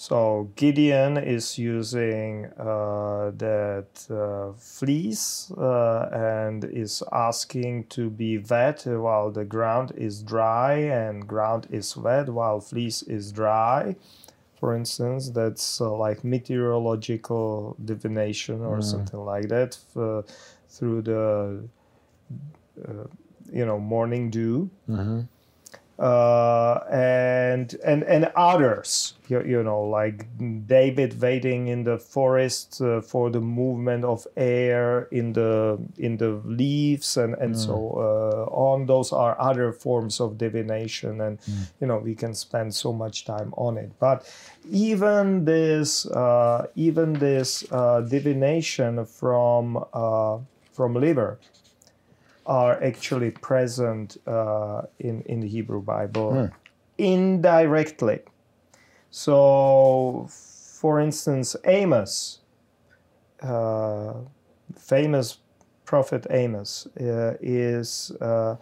So 0.00 0.52
Gideon 0.54 1.16
is 1.16 1.58
using 1.58 2.44
uh, 2.56 3.32
that 3.36 4.06
uh, 4.08 4.56
fleece 4.56 5.50
uh, 5.58 6.08
and 6.12 6.64
is 6.66 7.02
asking 7.10 7.86
to 7.86 8.08
be 8.08 8.38
wet 8.38 8.84
while 8.86 9.32
the 9.32 9.44
ground 9.44 9.90
is 9.96 10.22
dry 10.22 10.74
and 10.74 11.26
ground 11.26 11.66
is 11.72 11.96
wet 11.96 12.28
while 12.28 12.60
fleece 12.60 13.02
is 13.02 13.32
dry. 13.32 13.96
For 14.60 14.76
instance, 14.76 15.30
that's 15.30 15.80
uh, 15.80 15.92
like 15.92 16.22
meteorological 16.22 17.76
divination 17.84 18.60
or 18.60 18.78
mm. 18.78 18.84
something 18.84 19.24
like 19.24 19.48
that 19.48 19.76
through 20.68 21.02
the 21.02 21.68
uh, 22.86 23.04
you 23.52 23.66
know 23.66 23.80
morning 23.80 24.30
dew. 24.30 24.70
Mm-hmm 24.88 25.22
uh, 25.98 26.78
and 26.90 27.74
and 27.84 28.04
and 28.04 28.30
others, 28.36 29.14
you, 29.26 29.42
you, 29.42 29.62
know, 29.64 29.82
like 29.82 30.26
David 30.66 31.20
waiting 31.20 31.66
in 31.66 31.82
the 31.82 31.98
forest 31.98 32.80
uh, 32.80 33.00
for 33.00 33.30
the 33.30 33.40
movement 33.40 34.04
of 34.04 34.24
air 34.36 35.08
in 35.10 35.32
the 35.32 35.76
in 35.98 36.16
the 36.16 36.40
leaves 36.44 37.16
and 37.16 37.34
and 37.34 37.54
mm. 37.54 37.58
so 37.58 37.74
uh, 37.96 38.54
on. 38.54 38.86
Those 38.86 39.12
are 39.12 39.36
other 39.40 39.72
forms 39.72 40.20
of 40.20 40.38
divination, 40.38 41.20
and 41.20 41.40
mm. 41.40 41.68
you 41.80 41.88
know 41.88 41.98
we 41.98 42.14
can 42.14 42.32
spend 42.32 42.72
so 42.72 42.92
much 42.92 43.24
time 43.24 43.52
on 43.56 43.76
it. 43.76 43.90
But 43.98 44.32
even 44.70 45.44
this 45.44 46.06
uh, 46.06 46.68
even 46.76 47.14
this 47.14 47.64
uh, 47.72 48.02
divination 48.02 49.04
from 49.04 49.84
uh, 49.92 50.38
from 50.70 50.94
liver 50.94 51.40
are 52.48 52.82
actually 52.82 53.30
present 53.30 54.16
uh, 54.26 54.82
in, 54.98 55.20
in 55.22 55.40
the 55.40 55.46
Hebrew 55.46 55.82
Bible 55.82 56.32
hmm. 56.32 56.46
indirectly. 56.96 58.20
So, 59.10 60.26
for 60.30 61.00
instance, 61.00 61.54
Amos, 61.64 62.40
uh, 63.42 64.14
famous 64.76 65.38
prophet 65.84 66.26
Amos, 66.30 66.86
uh, 66.98 67.34
is 67.40 68.10
uh, 68.20 68.56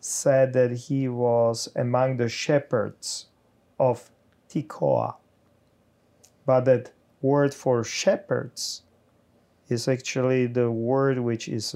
said 0.00 0.52
that 0.52 0.70
he 0.70 1.08
was 1.08 1.68
among 1.74 2.16
the 2.18 2.28
shepherds 2.28 3.26
of 3.80 4.10
Tekoa. 4.48 5.16
But 6.46 6.64
that 6.66 6.92
word 7.20 7.52
for 7.52 7.82
shepherds 7.82 8.82
is 9.68 9.88
actually 9.88 10.46
the 10.46 10.70
word 10.70 11.18
which 11.18 11.48
is 11.48 11.74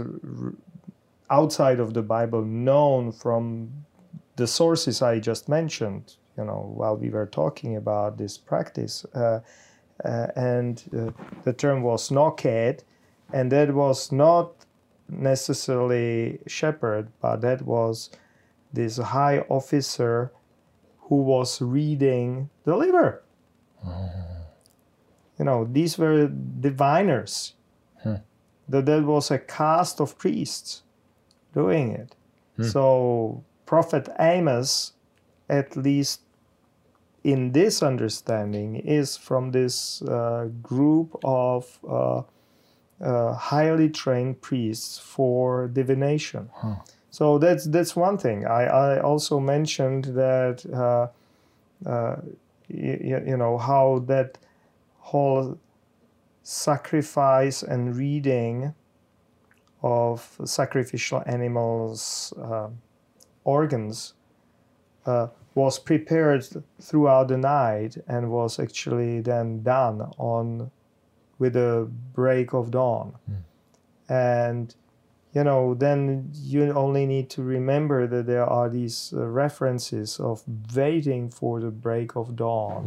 outside 1.31 1.81
of 1.81 1.95
the 1.95 2.03
Bible 2.03 2.43
known 2.43 3.13
from 3.13 3.71
the 4.37 4.47
sources 4.47 5.03
I 5.03 5.19
just 5.19 5.49
mentioned, 5.49 6.17
you 6.37 6.45
know, 6.45 6.73
while 6.75 6.97
we 6.97 7.11
were 7.11 7.27
talking 7.27 7.77
about 7.77 8.19
this 8.19 8.39
practice. 8.39 9.05
Uh, 9.15 9.41
uh, 10.05 10.27
and 10.37 10.83
uh, 10.97 11.11
the 11.45 11.53
term 11.53 11.83
was 11.83 12.11
noked, 12.11 12.81
and 13.33 13.53
that 13.53 13.73
was 13.73 14.11
not 14.11 14.53
necessarily 15.09 16.39
shepherd, 16.47 17.09
but 17.21 17.41
that 17.43 17.63
was 17.63 18.11
this 18.73 18.97
high 18.97 19.41
officer 19.49 20.33
who 20.99 21.17
was 21.17 21.61
reading 21.61 22.49
the 22.65 22.77
liver. 22.77 23.23
Oh. 23.87 24.11
You 25.39 25.45
know, 25.45 25.69
these 25.71 25.99
were 25.99 26.29
diviners. 26.29 27.55
Hmm. 28.03 28.17
That, 28.69 28.87
that 28.87 29.05
was 29.05 29.31
a 29.31 29.39
caste 29.39 30.01
of 30.01 30.17
priests 30.19 30.83
doing 31.53 31.93
it. 31.93 32.15
So 32.71 33.43
Prophet 33.67 34.09
Amos, 34.19 34.93
at 35.49 35.77
least 35.77 36.21
in 37.25 37.53
this 37.53 37.83
understanding, 37.83 38.77
is 38.77 39.17
from 39.17 39.53
this 39.53 40.03
uh, 40.03 40.49
group 40.63 41.19
of 41.25 41.79
uh, 41.89 42.23
uh, 43.01 43.35
highly 43.35 43.89
trained 43.91 44.41
priests 44.41 44.99
for 44.99 45.69
divination. 45.69 46.51
So 47.11 47.39
that's 47.39 47.65
that's 47.67 47.95
one 47.97 48.19
thing. 48.19 48.47
I, 48.47 48.65
I 48.65 49.01
also 49.01 49.41
mentioned 49.41 50.05
that 50.17 50.65
uh, 50.73 51.09
uh, 51.89 52.17
you, 52.69 53.23
you 53.27 53.37
know 53.37 53.59
how 53.59 54.05
that 54.07 54.39
whole 54.99 55.59
sacrifice 56.43 57.63
and 57.63 57.97
reading 57.97 58.75
of 59.83 60.39
sacrificial 60.45 61.23
animals' 61.27 62.33
uh, 62.41 62.69
organs 63.45 64.15
uh, 65.07 65.27
was 65.55 65.79
prepared 65.79 66.47
throughout 66.81 67.29
the 67.29 67.37
night 67.37 67.97
and 68.07 68.31
was 68.31 68.59
actually 68.59 69.21
then 69.21 69.63
done 69.63 70.01
on 70.19 70.71
with 71.39 71.55
the 71.55 71.89
break 72.15 72.53
of 72.55 72.71
dawn. 72.71 73.15
And 74.09 74.75
you 75.35 75.43
know, 75.45 75.73
then 75.75 76.29
you 76.35 76.71
only 76.75 77.07
need 77.07 77.31
to 77.31 77.43
remember 77.43 78.07
that 78.07 78.27
there 78.27 78.45
are 78.45 78.69
these 78.69 79.15
uh, 79.17 79.27
references 79.27 80.21
of 80.21 80.43
waiting 80.77 81.31
for 81.31 81.59
the 81.59 81.71
break 81.71 82.17
of 82.17 82.37
dawn 82.37 82.85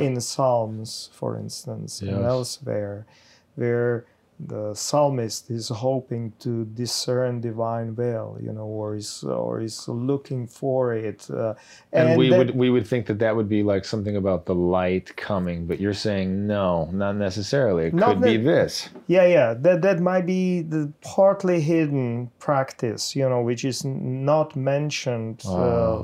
in 0.00 0.20
Psalms, 0.20 1.08
for 1.14 1.34
instance, 1.38 2.02
and 2.02 2.10
elsewhere, 2.26 3.06
where 3.54 4.04
the 4.40 4.72
psalmist 4.72 5.50
is 5.50 5.68
hoping 5.68 6.32
to 6.38 6.64
discern 6.66 7.40
divine 7.40 7.96
will, 7.96 8.38
you 8.40 8.52
know, 8.52 8.66
or 8.66 8.94
is 8.94 9.24
or 9.24 9.60
is 9.60 9.88
looking 9.88 10.46
for 10.46 10.94
it. 10.94 11.28
Uh, 11.30 11.54
And, 11.92 12.16
we 12.16 12.30
that- 12.30 12.38
would 12.38 12.50
we 12.56 12.70
would 12.70 12.86
think 12.86 13.06
that 13.06 13.18
that 13.18 13.34
would 13.34 13.48
be 13.48 13.62
like 13.64 13.84
something 13.84 14.16
about 14.16 14.46
the 14.46 14.54
light 14.54 15.16
coming, 15.16 15.66
but 15.66 15.80
you're 15.80 15.92
saying 16.08 16.46
no, 16.46 16.88
not 16.92 17.16
necessarily. 17.16 17.86
It 17.86 17.94
Not 17.94 18.08
could 18.08 18.20
be 18.22 18.36
this. 18.36 18.88
Yeah, 19.08 19.26
yeah, 19.26 19.54
that 19.54 19.82
that 19.82 19.98
might 20.00 20.26
be 20.26 20.62
the 20.62 20.92
partly 21.00 21.60
hidden 21.60 22.30
practice, 22.38 23.16
you 23.16 23.28
know, 23.28 23.42
which 23.42 23.64
is 23.64 23.84
not 23.84 24.54
mentioned 24.54 25.42
uh, 25.46 26.02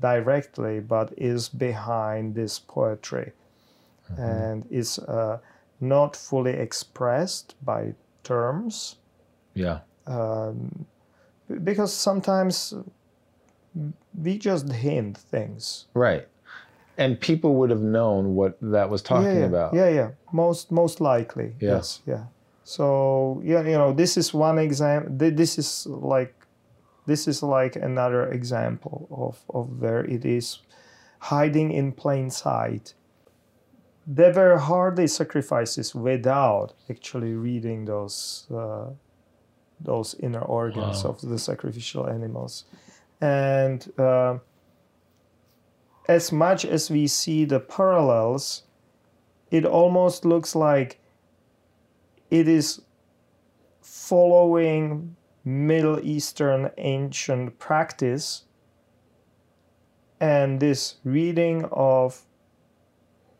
directly, 0.00 0.80
but 0.80 1.12
is 1.16 1.48
behind 1.48 2.34
this 2.34 2.58
poetry, 2.58 3.32
Mm-hmm. 4.12 4.22
and 4.22 4.66
is 4.70 4.98
uh, 4.98 5.38
not 5.80 6.16
fully 6.16 6.52
expressed 6.52 7.54
by 7.64 7.94
terms, 8.22 8.96
Yeah. 9.54 9.80
um, 10.06 10.86
because 11.64 11.92
sometimes 11.92 12.74
we 14.22 14.38
just 14.38 14.70
hint 14.72 15.16
things. 15.16 15.86
Right. 15.94 16.26
And 16.98 17.18
people 17.18 17.54
would 17.54 17.70
have 17.70 17.80
known 17.80 18.34
what 18.34 18.58
that 18.60 18.90
was 18.90 19.02
talking 19.02 19.26
yeah, 19.26 19.38
yeah. 19.38 19.46
about. 19.46 19.74
Yeah, 19.74 19.88
yeah. 19.88 20.10
Most 20.32 20.70
most 20.70 21.00
likely. 21.00 21.54
Yeah. 21.60 21.76
Yes. 21.76 22.02
Yeah. 22.06 22.24
So 22.64 23.40
yeah, 23.44 23.62
you 23.62 23.78
know, 23.78 23.92
this 23.94 24.16
is 24.16 24.34
one 24.34 24.58
example. 24.58 25.10
This 25.16 25.58
is 25.58 25.86
like, 25.86 26.34
this 27.06 27.26
is 27.26 27.42
like 27.42 27.76
another 27.76 28.30
example 28.30 29.08
of 29.10 29.38
of 29.48 29.80
where 29.80 30.04
it 30.04 30.24
is 30.24 30.58
hiding 31.20 31.72
in 31.72 31.92
plain 31.92 32.30
sight. 32.30 32.94
There 34.12 34.34
were 34.34 34.58
hardly 34.58 35.06
sacrifices 35.06 35.94
without 35.94 36.74
actually 36.90 37.34
reading 37.34 37.84
those 37.84 38.46
uh, 38.50 38.90
those 39.78 40.14
inner 40.18 40.42
organs 40.42 41.04
Wow. 41.04 41.10
of 41.10 41.20
the 41.20 41.38
sacrificial 41.38 42.06
animals, 42.06 42.64
and. 43.20 43.80
Uh, 43.98 44.38
as 46.08 46.32
much 46.32 46.64
as 46.64 46.90
we 46.90 47.06
see 47.06 47.44
the 47.44 47.60
parallels, 47.60 48.64
it 49.52 49.64
almost 49.64 50.24
looks 50.24 50.56
like 50.56 50.98
it 52.30 52.48
is 52.48 52.82
following 53.80 55.14
Middle 55.44 56.00
Eastern 56.00 56.70
ancient 56.78 57.60
practice, 57.60 58.42
and 60.18 60.58
this 60.58 60.96
reading 61.04 61.64
of 61.70 62.22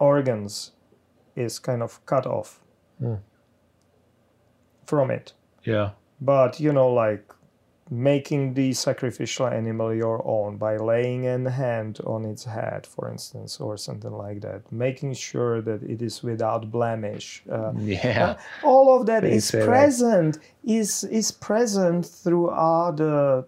organs 0.01 0.73
is 1.37 1.59
kind 1.61 1.83
of 1.83 2.05
cut 2.07 2.27
off 2.27 2.61
Hmm. 2.99 3.15
from 4.87 5.11
it. 5.11 5.33
Yeah. 5.65 5.91
But 6.21 6.61
you 6.61 6.73
know, 6.73 6.89
like 6.89 7.25
making 7.93 8.55
the 8.55 8.73
sacrificial 8.73 9.47
animal 9.49 9.93
your 9.93 10.23
own 10.25 10.57
by 10.57 10.77
laying 10.77 11.27
a 11.27 11.51
hand 11.51 11.99
on 12.07 12.25
its 12.25 12.45
head, 12.45 12.87
for 12.87 13.11
instance, 13.11 13.59
or 13.61 13.77
something 13.77 14.13
like 14.13 14.41
that, 14.43 14.61
making 14.71 15.13
sure 15.15 15.61
that 15.63 15.83
it 15.83 16.01
is 16.01 16.23
without 16.23 16.71
blemish. 16.71 17.43
Uh, 17.51 17.73
Yeah. 17.77 18.37
all 18.63 18.97
of 19.01 19.07
that 19.07 19.23
They 19.23 19.33
is 19.33 19.51
present 19.51 20.39
is 20.65 21.05
is 21.05 21.33
present 21.33 22.07
throughout 22.07 22.97
the 22.99 23.45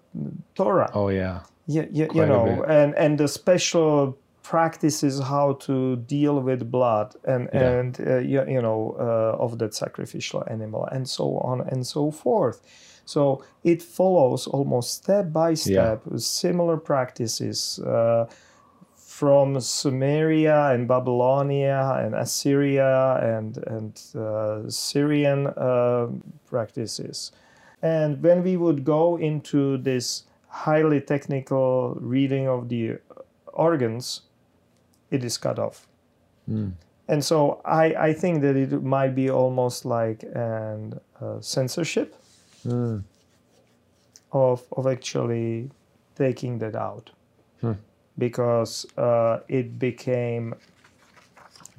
Torah. 0.55 0.91
Oh 0.95 1.09
yeah. 1.09 1.41
Yeah, 1.69 1.87
yeah, 1.93 2.09
you 2.13 2.27
know, 2.27 2.65
and 2.65 2.95
and 2.97 3.19
the 3.19 3.29
special 3.29 4.17
practices 4.43 5.21
how 5.21 5.55
to 5.55 5.97
deal 5.97 6.41
with 6.41 6.71
blood 6.71 7.15
and 7.25 7.49
Yeah. 7.53 7.71
and 7.79 8.01
uh, 8.01 8.19
you, 8.19 8.45
you 8.49 8.63
know 8.63 8.97
uh, 8.99 9.45
of 9.45 9.59
that 9.59 9.75
sacrificial 9.75 10.43
animal 10.51 10.85
and 10.93 11.09
so 11.09 11.39
on 11.39 11.61
and 11.61 11.87
so 11.87 12.11
forth. 12.11 12.61
So 13.05 13.43
it 13.65 13.83
follows 13.83 14.47
almost 14.47 14.95
step 14.95 15.33
by 15.33 15.55
step 15.55 16.03
similar 16.17 16.77
practices. 16.77 17.79
Uh, 17.79 18.27
from 19.23 19.57
Sumeria 19.61 20.75
and 20.75 20.89
Babylonia 20.89 22.01
and 22.03 22.15
Assyria 22.15 23.19
and 23.37 23.59
and 23.67 24.01
uh, 24.17 24.69
Syrian 24.69 25.47
uh, 25.47 26.09
practices, 26.51 27.31
and 27.83 28.23
when 28.23 28.43
we 28.43 28.57
would 28.57 28.85
go 28.85 29.19
into 29.19 29.77
this 29.79 30.25
highly 30.49 31.01
technical 31.01 31.95
reading 32.01 32.49
of 32.49 32.69
the 32.69 32.99
organs, 33.53 34.23
it 35.13 35.23
is 35.25 35.39
cut 35.39 35.59
off. 35.59 35.87
And 37.09 37.25
so 37.25 37.61
I, 37.65 37.85
I 38.09 38.13
think 38.15 38.43
that 38.43 38.57
it 38.57 38.83
might 38.83 39.15
be 39.15 39.31
almost 39.31 39.85
like 39.85 40.23
an 40.35 40.99
uh, 41.21 41.41
censorship 41.41 42.15
of, 44.33 44.63
of 44.77 44.87
actually 44.87 45.71
taking 46.17 46.59
that 46.59 46.75
out 46.75 47.11
because 48.19 48.87
uh, 48.99 49.39
it 49.49 49.79
became 49.79 50.55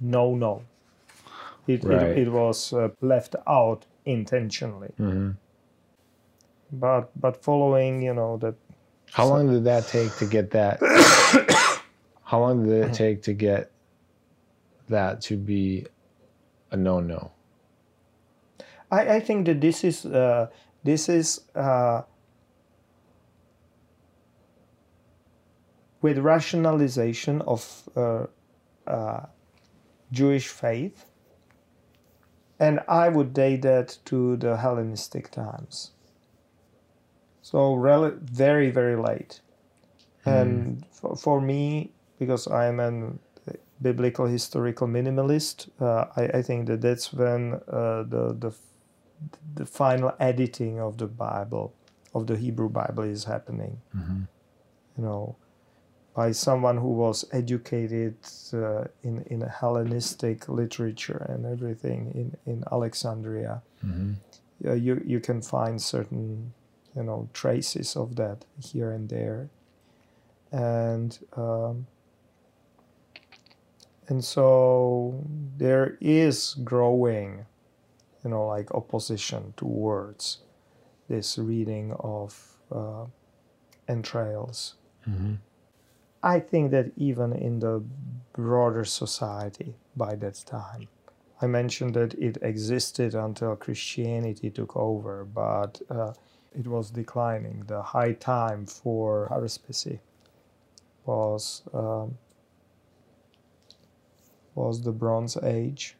no 0.02 0.36
no. 0.36 0.62
It, 1.68 1.84
Right. 1.84 2.08
it, 2.18 2.28
it 2.28 2.30
was 2.32 2.74
uh, 2.74 2.90
left 3.02 3.36
out 3.48 3.86
intentionally. 4.06 4.92
But 6.72 7.10
but 7.20 7.44
following 7.44 8.02
you 8.02 8.14
know 8.14 8.38
that 8.38 8.56
How 9.12 9.28
long 9.28 9.48
did 9.54 9.64
that 9.66 9.88
take 9.88 10.12
to 10.18 10.26
get 10.26 10.50
that? 10.52 10.80
How 12.34 12.40
long 12.40 12.66
did 12.66 12.86
it 12.86 12.94
take 12.94 13.22
to 13.30 13.34
get 13.34 13.70
that 14.90 15.22
to 15.22 15.38
be 15.38 15.86
a 16.72 16.76
no-no? 16.76 17.32
I, 18.90 19.18
I 19.18 19.20
think 19.20 19.46
that 19.46 19.62
this 19.62 19.84
is 19.84 20.04
uh, 20.04 20.48
this 20.84 21.10
is 21.10 21.42
uh, 21.54 22.02
with 26.02 26.18
rationalization 26.18 27.44
of 27.44 27.88
uh, 27.96 28.26
uh, 28.88 29.28
Jewish 30.12 30.48
faith, 30.48 31.06
and 32.60 32.80
I 32.88 33.10
would 33.10 33.36
date 33.36 33.62
that 33.62 34.00
to 34.06 34.38
the 34.38 34.58
Hellenistic 34.58 35.30
times. 35.30 35.92
So 37.44 37.76
rel- 37.76 38.18
very 38.24 38.72
very 38.72 38.96
late, 38.96 39.40
and 40.26 40.84
for, 40.90 41.16
for 41.16 41.40
me 41.40 41.92
because 42.20 42.48
I'm 42.48 42.80
an 42.80 43.20
biblical 43.84 44.26
historical 44.26 44.88
minimalist, 44.88 45.70
uh, 45.80 46.06
I, 46.16 46.40
I 46.40 46.42
think 46.42 46.68
that 46.68 46.82
that's 46.82 47.14
when 47.14 47.60
uh, 47.68 48.04
the 48.04 48.36
the 48.40 48.52
the 49.56 49.66
final 49.66 50.14
editing 50.20 50.80
of 50.80 50.98
the 50.98 51.08
Bible, 51.08 51.74
of 52.16 52.28
the 52.28 52.36
Hebrew 52.38 52.70
Bible, 52.70 53.04
is 53.04 53.26
happening. 53.26 53.82
You 54.98 55.04
know, 55.04 55.36
by 56.16 56.32
someone 56.32 56.78
who 56.78 56.94
was 56.94 57.26
educated 57.32 58.16
uh, 58.54 58.86
in 59.04 59.24
in 59.28 59.42
Hellenistic 59.42 60.48
literature 60.48 61.26
and 61.30 61.46
everything 61.46 62.12
in 62.16 62.38
in 62.52 62.64
Alexandria. 62.72 63.62
Uh, 64.66 64.74
you 64.74 65.02
you 65.06 65.20
can 65.20 65.42
find 65.42 65.82
certain 65.82 66.54
you 66.96 67.04
know 67.04 67.28
traces 67.34 67.96
of 67.98 68.16
that 68.16 68.46
here 68.60 68.92
and 68.92 69.10
there, 69.10 69.50
and. 70.52 71.20
Um, 71.36 71.88
and 74.14 74.24
so 74.24 75.26
there 75.58 75.98
is 76.00 76.54
growing 76.64 77.46
you 78.24 78.30
know 78.30 78.46
like 78.46 78.70
opposition 78.82 79.54
towards 79.58 80.24
this 81.10 81.38
reading 81.40 81.94
of 82.00 82.30
uh, 82.72 83.06
entrails. 83.88 84.76
Mhm. 85.10 85.38
I 86.36 86.40
think 86.40 86.72
that 86.72 86.88
even 86.96 87.34
in 87.34 87.60
the 87.60 87.84
broader 88.34 88.86
society 88.86 89.76
by 89.98 90.16
that 90.24 90.38
time, 90.46 90.88
I 91.42 91.48
mentioned 91.48 91.94
that 91.96 92.14
it 92.14 92.38
existed 92.42 93.16
until 93.16 93.56
Christianity 93.56 94.50
took 94.52 94.78
over, 94.78 95.26
but 95.26 95.82
uh, 95.90 96.14
it 96.60 96.68
was 96.68 96.92
declining. 96.92 97.64
The 97.68 97.82
high 97.82 98.14
time 98.14 98.66
for 98.68 99.28
haruspicy 99.32 100.00
was 101.06 101.64
um, 101.74 102.18
was 104.56 104.82
the 104.82 104.92
Bronze 104.92 105.38
Age 105.44 105.96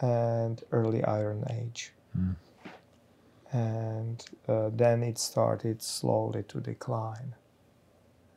and 0.00 0.62
early 0.72 1.02
Iron 1.04 1.44
Age, 1.50 1.92
Mm. 2.18 2.34
and 3.52 4.24
uh, 4.48 4.70
then 4.72 5.02
it 5.02 5.18
started 5.18 5.82
slowly 5.82 6.42
to 6.44 6.60
decline, 6.60 7.34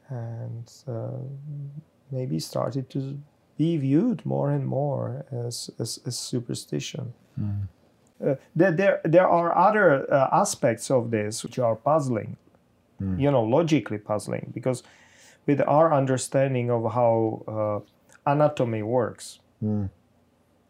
and 0.10 0.72
uh, 0.88 1.12
maybe 2.12 2.40
started 2.40 2.90
to 2.90 3.20
be 3.58 3.78
viewed 3.78 4.26
more 4.26 4.52
and 4.52 4.66
more 4.68 5.26
as 5.32 5.70
as, 5.80 6.00
as 6.06 6.18
superstition. 6.18 7.14
Mm. 7.40 7.68
Uh, 8.26 8.36
there, 8.56 8.72
there, 8.74 9.02
there 9.06 9.28
are 9.30 9.58
other 9.58 10.12
uh, 10.14 10.28
aspects 10.32 10.92
of 10.92 11.10
this 11.12 11.44
which 11.44 11.58
are 11.60 11.76
puzzling, 11.76 12.38
Mm. 13.02 13.18
you 13.22 13.32
know, 13.32 13.44
logically 13.44 13.98
puzzling, 13.98 14.52
because 14.54 14.84
with 15.48 15.62
our 15.68 15.94
understanding 15.94 16.70
of 16.70 16.92
how 16.94 17.44
uh, 17.48 17.80
anatomy 18.32 18.84
works, 18.84 19.40
Mm. 19.64 19.90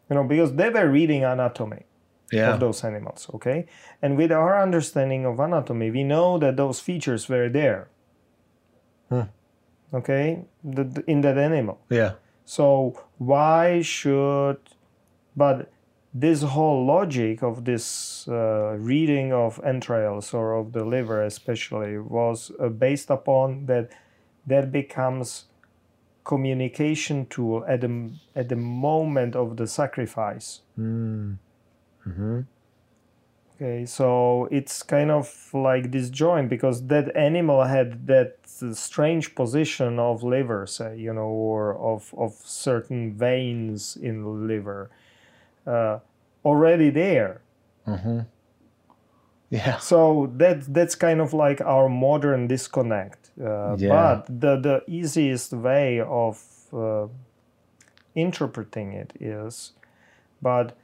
you 0.09 0.15
know, 0.15 0.23
because 0.23 0.55
they 0.55 0.69
were 0.69 0.89
reading 0.89 1.23
anatomy 1.23 1.83
Yeah. 2.31 2.53
of 2.53 2.59
those 2.59 2.83
animals, 2.83 3.29
okay? 3.35 3.65
And 4.01 4.17
with 4.17 4.31
our 4.31 4.61
understanding 4.61 5.25
of 5.25 5.39
anatomy, 5.39 5.91
we 5.91 6.03
know 6.03 6.37
that 6.39 6.55
those 6.57 6.79
features 6.79 7.27
were 7.29 7.49
there, 7.49 7.87
Hmm. 9.09 9.21
okay, 9.93 10.45
the, 10.63 10.83
the- 10.83 11.03
in 11.11 11.21
that 11.21 11.37
animal. 11.37 11.77
Yeah. 11.89 12.13
So 12.45 12.93
why 13.17 13.81
should, 13.81 14.57
but 15.35 15.69
this 16.13 16.41
whole 16.41 16.85
logic 16.85 17.43
of 17.43 17.65
this 17.65 18.27
uh, 18.27 18.75
reading 18.79 19.31
of 19.31 19.59
entrails 19.63 20.33
or 20.33 20.53
of 20.53 20.71
the 20.73 20.83
liver 20.83 21.21
especially 21.23 21.99
was 21.99 22.51
uh, 22.59 22.69
based 22.69 23.09
upon 23.11 23.65
that 23.67 23.89
that 24.47 24.71
becomes 24.71 25.45
communication 26.31 27.25
tool 27.33 27.65
at 27.67 27.79
the 27.81 27.91
at 28.35 28.47
the 28.49 28.55
moment 28.55 29.33
of 29.35 29.47
the 29.57 29.67
sacrifice. 29.67 30.47
Mm. 30.77 31.37
hmm 32.03 32.41
Okay, 33.55 33.85
so 33.85 34.47
it's 34.51 34.83
kind 34.83 35.11
of 35.11 35.27
like 35.53 35.91
disjoint 35.91 36.47
because 36.49 36.77
that 36.87 37.13
animal 37.15 37.59
had 37.65 38.07
that 38.07 38.37
uh, 38.63 38.73
strange 38.73 39.35
position 39.35 39.99
of 39.99 40.23
liver, 40.23 40.65
say, 40.65 40.91
you 41.05 41.13
know, 41.13 41.27
or 41.49 41.75
of, 41.93 42.01
of 42.17 42.31
certain 42.45 43.13
veins 43.25 43.97
in 43.97 44.23
the 44.23 44.29
liver 44.51 44.89
uh, 45.67 45.99
already 46.45 46.89
there. 46.89 47.41
hmm 47.85 48.21
Yeah. 49.49 49.77
So 49.79 50.31
that 50.37 50.57
that's 50.73 50.95
kind 50.95 51.19
of 51.21 51.33
like 51.33 51.59
our 51.75 51.89
modern 51.89 52.47
disconnect. 52.47 53.18
Uh, 53.39 53.75
Yeah. 53.77 53.89
But 53.89 54.41
the, 54.41 54.59
the 54.59 54.83
easiest 54.87 55.53
way 55.53 56.01
of 56.01 56.43
uh, 56.73 57.07
interpreting 58.15 58.93
it 58.93 59.13
is, 59.19 59.73
but 60.41 60.75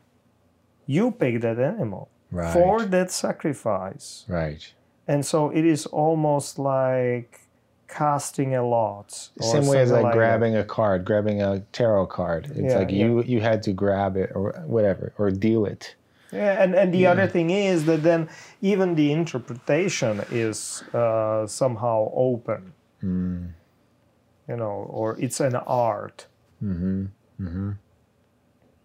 you 0.86 1.12
pick 1.12 1.42
that 1.42 1.60
animal 1.60 2.10
Right. 2.32 2.52
for 2.54 2.84
that 2.84 3.12
sacrifice. 3.12 4.26
Right. 4.28 4.74
And 5.08 5.26
so 5.26 5.50
it 5.52 5.64
is 5.66 5.86
almost 5.86 6.58
like 6.60 7.42
casting 7.88 8.56
a 8.56 8.66
lot. 8.66 9.12
Same 9.40 9.68
way 9.68 9.80
as 9.82 9.92
like 9.92 10.04
that. 10.04 10.14
grabbing 10.14 10.56
a 10.58 10.64
card, 10.64 11.06
grabbing 11.06 11.42
a 11.42 11.60
tarot 11.72 12.08
card. 12.08 12.48
It's 12.48 12.74
Yeah, 12.74 12.80
like 12.80 12.92
you 12.92 13.22
you 13.24 13.40
had 13.42 13.62
to 13.64 13.72
grab 13.74 14.18
it 14.18 14.32
or 14.36 14.52
whatever 14.66 15.14
or 15.18 15.30
deal 15.32 15.66
it. 15.66 15.96
Yeah, 16.32 16.62
and, 16.64 16.76
and 16.76 16.94
the 16.94 17.06
other 17.08 17.28
thing 17.28 17.50
is 17.50 17.86
that 17.86 18.04
then 18.04 18.30
even 18.62 18.96
the 18.96 19.12
interpretation 19.12 20.24
is 20.32 20.84
uh, 20.94 21.48
somehow 21.48 22.12
open, 22.14 22.74
Mm. 23.04 23.52
you 24.48 24.56
know, 24.56 24.88
or 24.90 25.16
it's 25.20 25.40
an 25.40 25.56
art. 25.56 26.26
Mm-hmm. 26.64 27.06
Mm-hmm. 27.40 27.72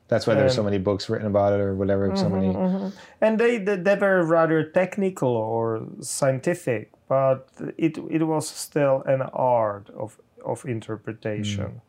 That's 0.08 0.26
why 0.26 0.34
there's 0.34 0.54
so 0.54 0.64
many 0.64 0.78
books 0.78 1.08
written 1.08 1.28
about 1.28 1.52
it 1.52 1.60
or 1.60 1.74
whatever. 1.74 2.14
So 2.16 2.28
many. 2.28 2.92
And 3.20 3.38
they, 3.38 3.58
they, 3.58 3.76
they 3.76 3.94
were 3.94 4.24
rather 4.24 4.64
technical 4.64 5.28
or 5.28 5.86
scientific, 6.00 6.90
but 7.08 7.48
it, 7.78 7.96
it 8.10 8.24
was 8.24 8.48
still 8.48 9.02
an 9.06 9.22
art 9.22 9.88
of, 9.90 10.20
of 10.44 10.64
interpretation. 10.64 11.80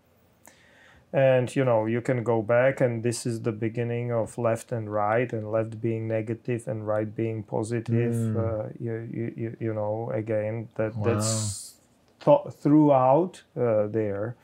And 1.13 1.53
you 1.55 1.65
know, 1.65 1.87
you 1.87 1.99
can 2.01 2.23
go 2.23 2.41
back, 2.41 2.79
and 2.79 3.03
this 3.03 3.25
is 3.25 3.41
the 3.41 3.51
beginning 3.51 4.13
of 4.13 4.37
left 4.37 4.71
and 4.71 4.89
right, 4.91 5.31
and 5.33 5.51
left 5.51 5.81
being 5.81 6.07
negative 6.07 6.67
and 6.67 6.87
right 6.87 7.13
being 7.13 7.43
positive. 7.43 8.13
Mm. 8.15 8.37
Uh, 8.37 8.69
you, 8.79 9.09
you, 9.11 9.33
you, 9.35 9.57
you 9.59 9.73
know, 9.73 10.09
again, 10.13 10.69
that 10.75 10.95
Wow. 10.95 11.03
that's 11.15 11.75
th- 12.23 12.53
throughout 12.61 13.43
uh, 13.57 13.87
there. 13.87 14.35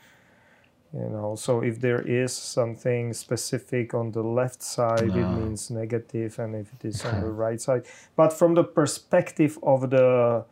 You 0.93 1.09
know, 1.09 1.35
so 1.35 1.61
if 1.63 1.79
there 1.79 2.01
is 2.01 2.33
something 2.33 3.13
specific 3.13 3.93
on 3.93 4.11
the 4.11 4.23
left 4.23 4.61
side, 4.61 5.15
it 5.15 5.23
Ah. 5.23 5.35
means 5.37 5.69
negative, 5.69 6.37
and 6.39 6.55
if 6.55 6.73
it 6.73 6.83
is 6.87 7.05
on 7.05 7.21
the 7.21 7.31
right 7.31 7.61
side, 7.61 7.83
but 8.15 8.31
from 8.33 8.55
the 8.55 8.63
perspective 8.63 9.57
of 9.63 9.89
the 9.89 10.43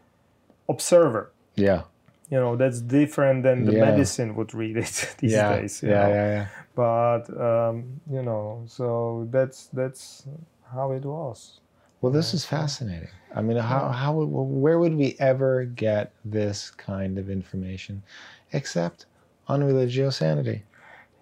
observer, 0.70 1.32
Yeah. 1.56 1.84
You 2.30 2.40
know, 2.40 2.56
that's 2.56 2.82
different 2.82 3.44
than 3.44 3.66
the 3.66 3.74
Yeah. 3.74 3.86
medicine 3.86 4.36
would 4.36 4.54
read 4.54 4.78
it 4.78 5.16
these 5.20 5.34
yeah. 5.34 5.56
days. 5.60 5.82
yeah. 5.84 5.90
know. 5.90 6.10
Yeah. 6.10 6.28
Yeah. 6.36 6.48
But 6.76 7.24
um, 7.50 8.02
you 8.10 8.22
know, 8.22 8.64
so 8.68 9.28
that's 9.32 9.68
that's 9.74 10.26
how 10.74 10.92
it 10.92 11.06
was. 11.06 11.60
Well, 12.02 12.12
this 12.12 12.34
is 12.34 12.46
fascinating. 12.46 13.10
I 13.36 13.42
mean, 13.42 13.58
how 13.58 13.90
how 13.90 14.14
where 14.14 14.78
would 14.80 14.96
we 14.96 15.16
ever 15.20 15.66
get 15.66 16.12
this 16.24 16.70
kind 16.72 17.18
of 17.18 17.30
information, 17.30 18.04
except 18.52 19.06
on 19.48 19.62
religiosanity? 19.62 20.62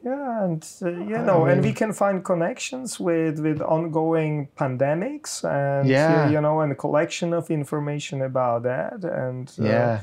Yeah, 0.04 0.44
and 0.44 0.62
uh, 0.82 0.90
you 0.90 1.18
know, 1.20 1.46
and 1.46 1.64
we 1.64 1.72
can 1.72 1.94
find 1.94 2.24
connections 2.26 3.00
with 3.00 3.40
with 3.40 3.62
ongoing 3.62 4.50
pandemics, 4.58 5.44
and 5.46 5.88
Yeah. 5.88 6.28
you, 6.28 6.34
you 6.36 6.42
know, 6.42 6.60
and 6.62 6.72
a 6.74 6.76
collection 6.76 7.34
of 7.34 7.50
information 7.50 8.22
about 8.22 8.64
that, 8.64 9.04
and 9.06 9.50
uh, 9.60 9.64
Yeah. 9.64 10.00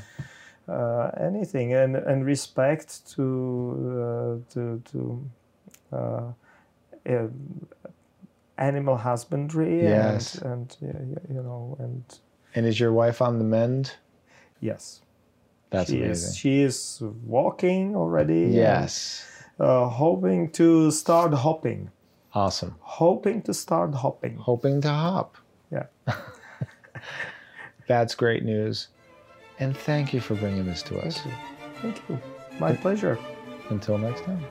Uh, 0.71 1.11
anything, 1.19 1.73
and 1.73 1.95
and 1.95 2.25
respect 2.25 3.05
to 3.15 3.25
uh, 4.45 4.53
to 4.53 4.81
to 4.91 5.29
uh, 5.91 6.31
uh, 7.09 7.27
animal 8.57 8.97
husbandry, 8.97 9.81
Yes. 9.83 10.35
and 10.35 10.75
and 10.81 11.19
you 11.29 11.41
know, 11.43 11.75
and 11.79 12.03
And 12.55 12.65
is 12.65 12.79
your 12.79 12.93
wife 12.93 13.21
on 13.21 13.37
the 13.39 13.45
mend? 13.45 13.95
yes, 14.61 15.01
That's 15.71 15.89
she 15.89 15.97
amazing. 16.03 16.29
is 16.29 16.37
she 16.37 16.61
is 16.61 17.01
walking 17.25 17.95
already. 17.95 18.43
and, 18.45 18.53
yes. 18.53 19.25
uh, 19.59 19.87
hoping 19.89 20.49
to 20.51 20.91
start 20.91 21.33
hopping. 21.33 21.89
Awesome. 22.33 22.75
Hoping 22.79 23.41
to 23.43 23.53
start 23.53 23.93
hopping. 23.95 24.37
Hoping 24.37 24.81
to 24.81 24.89
hop. 24.89 25.37
Yeah. 25.71 25.87
That's 27.87 28.15
great 28.15 28.43
news. 28.43 28.87
And 29.61 29.77
thank 29.77 30.11
you 30.11 30.19
for 30.19 30.35
bringing 30.35 30.65
this 30.65 30.81
to 30.83 30.99
us. 30.99 31.19
Thank 31.19 31.25
you. 31.27 31.33
Thank 31.81 32.09
you. 32.09 32.19
My 32.59 32.75
pleasure. 32.75 33.17
Until 33.69 33.97
next 33.97 34.23
time. 34.23 34.43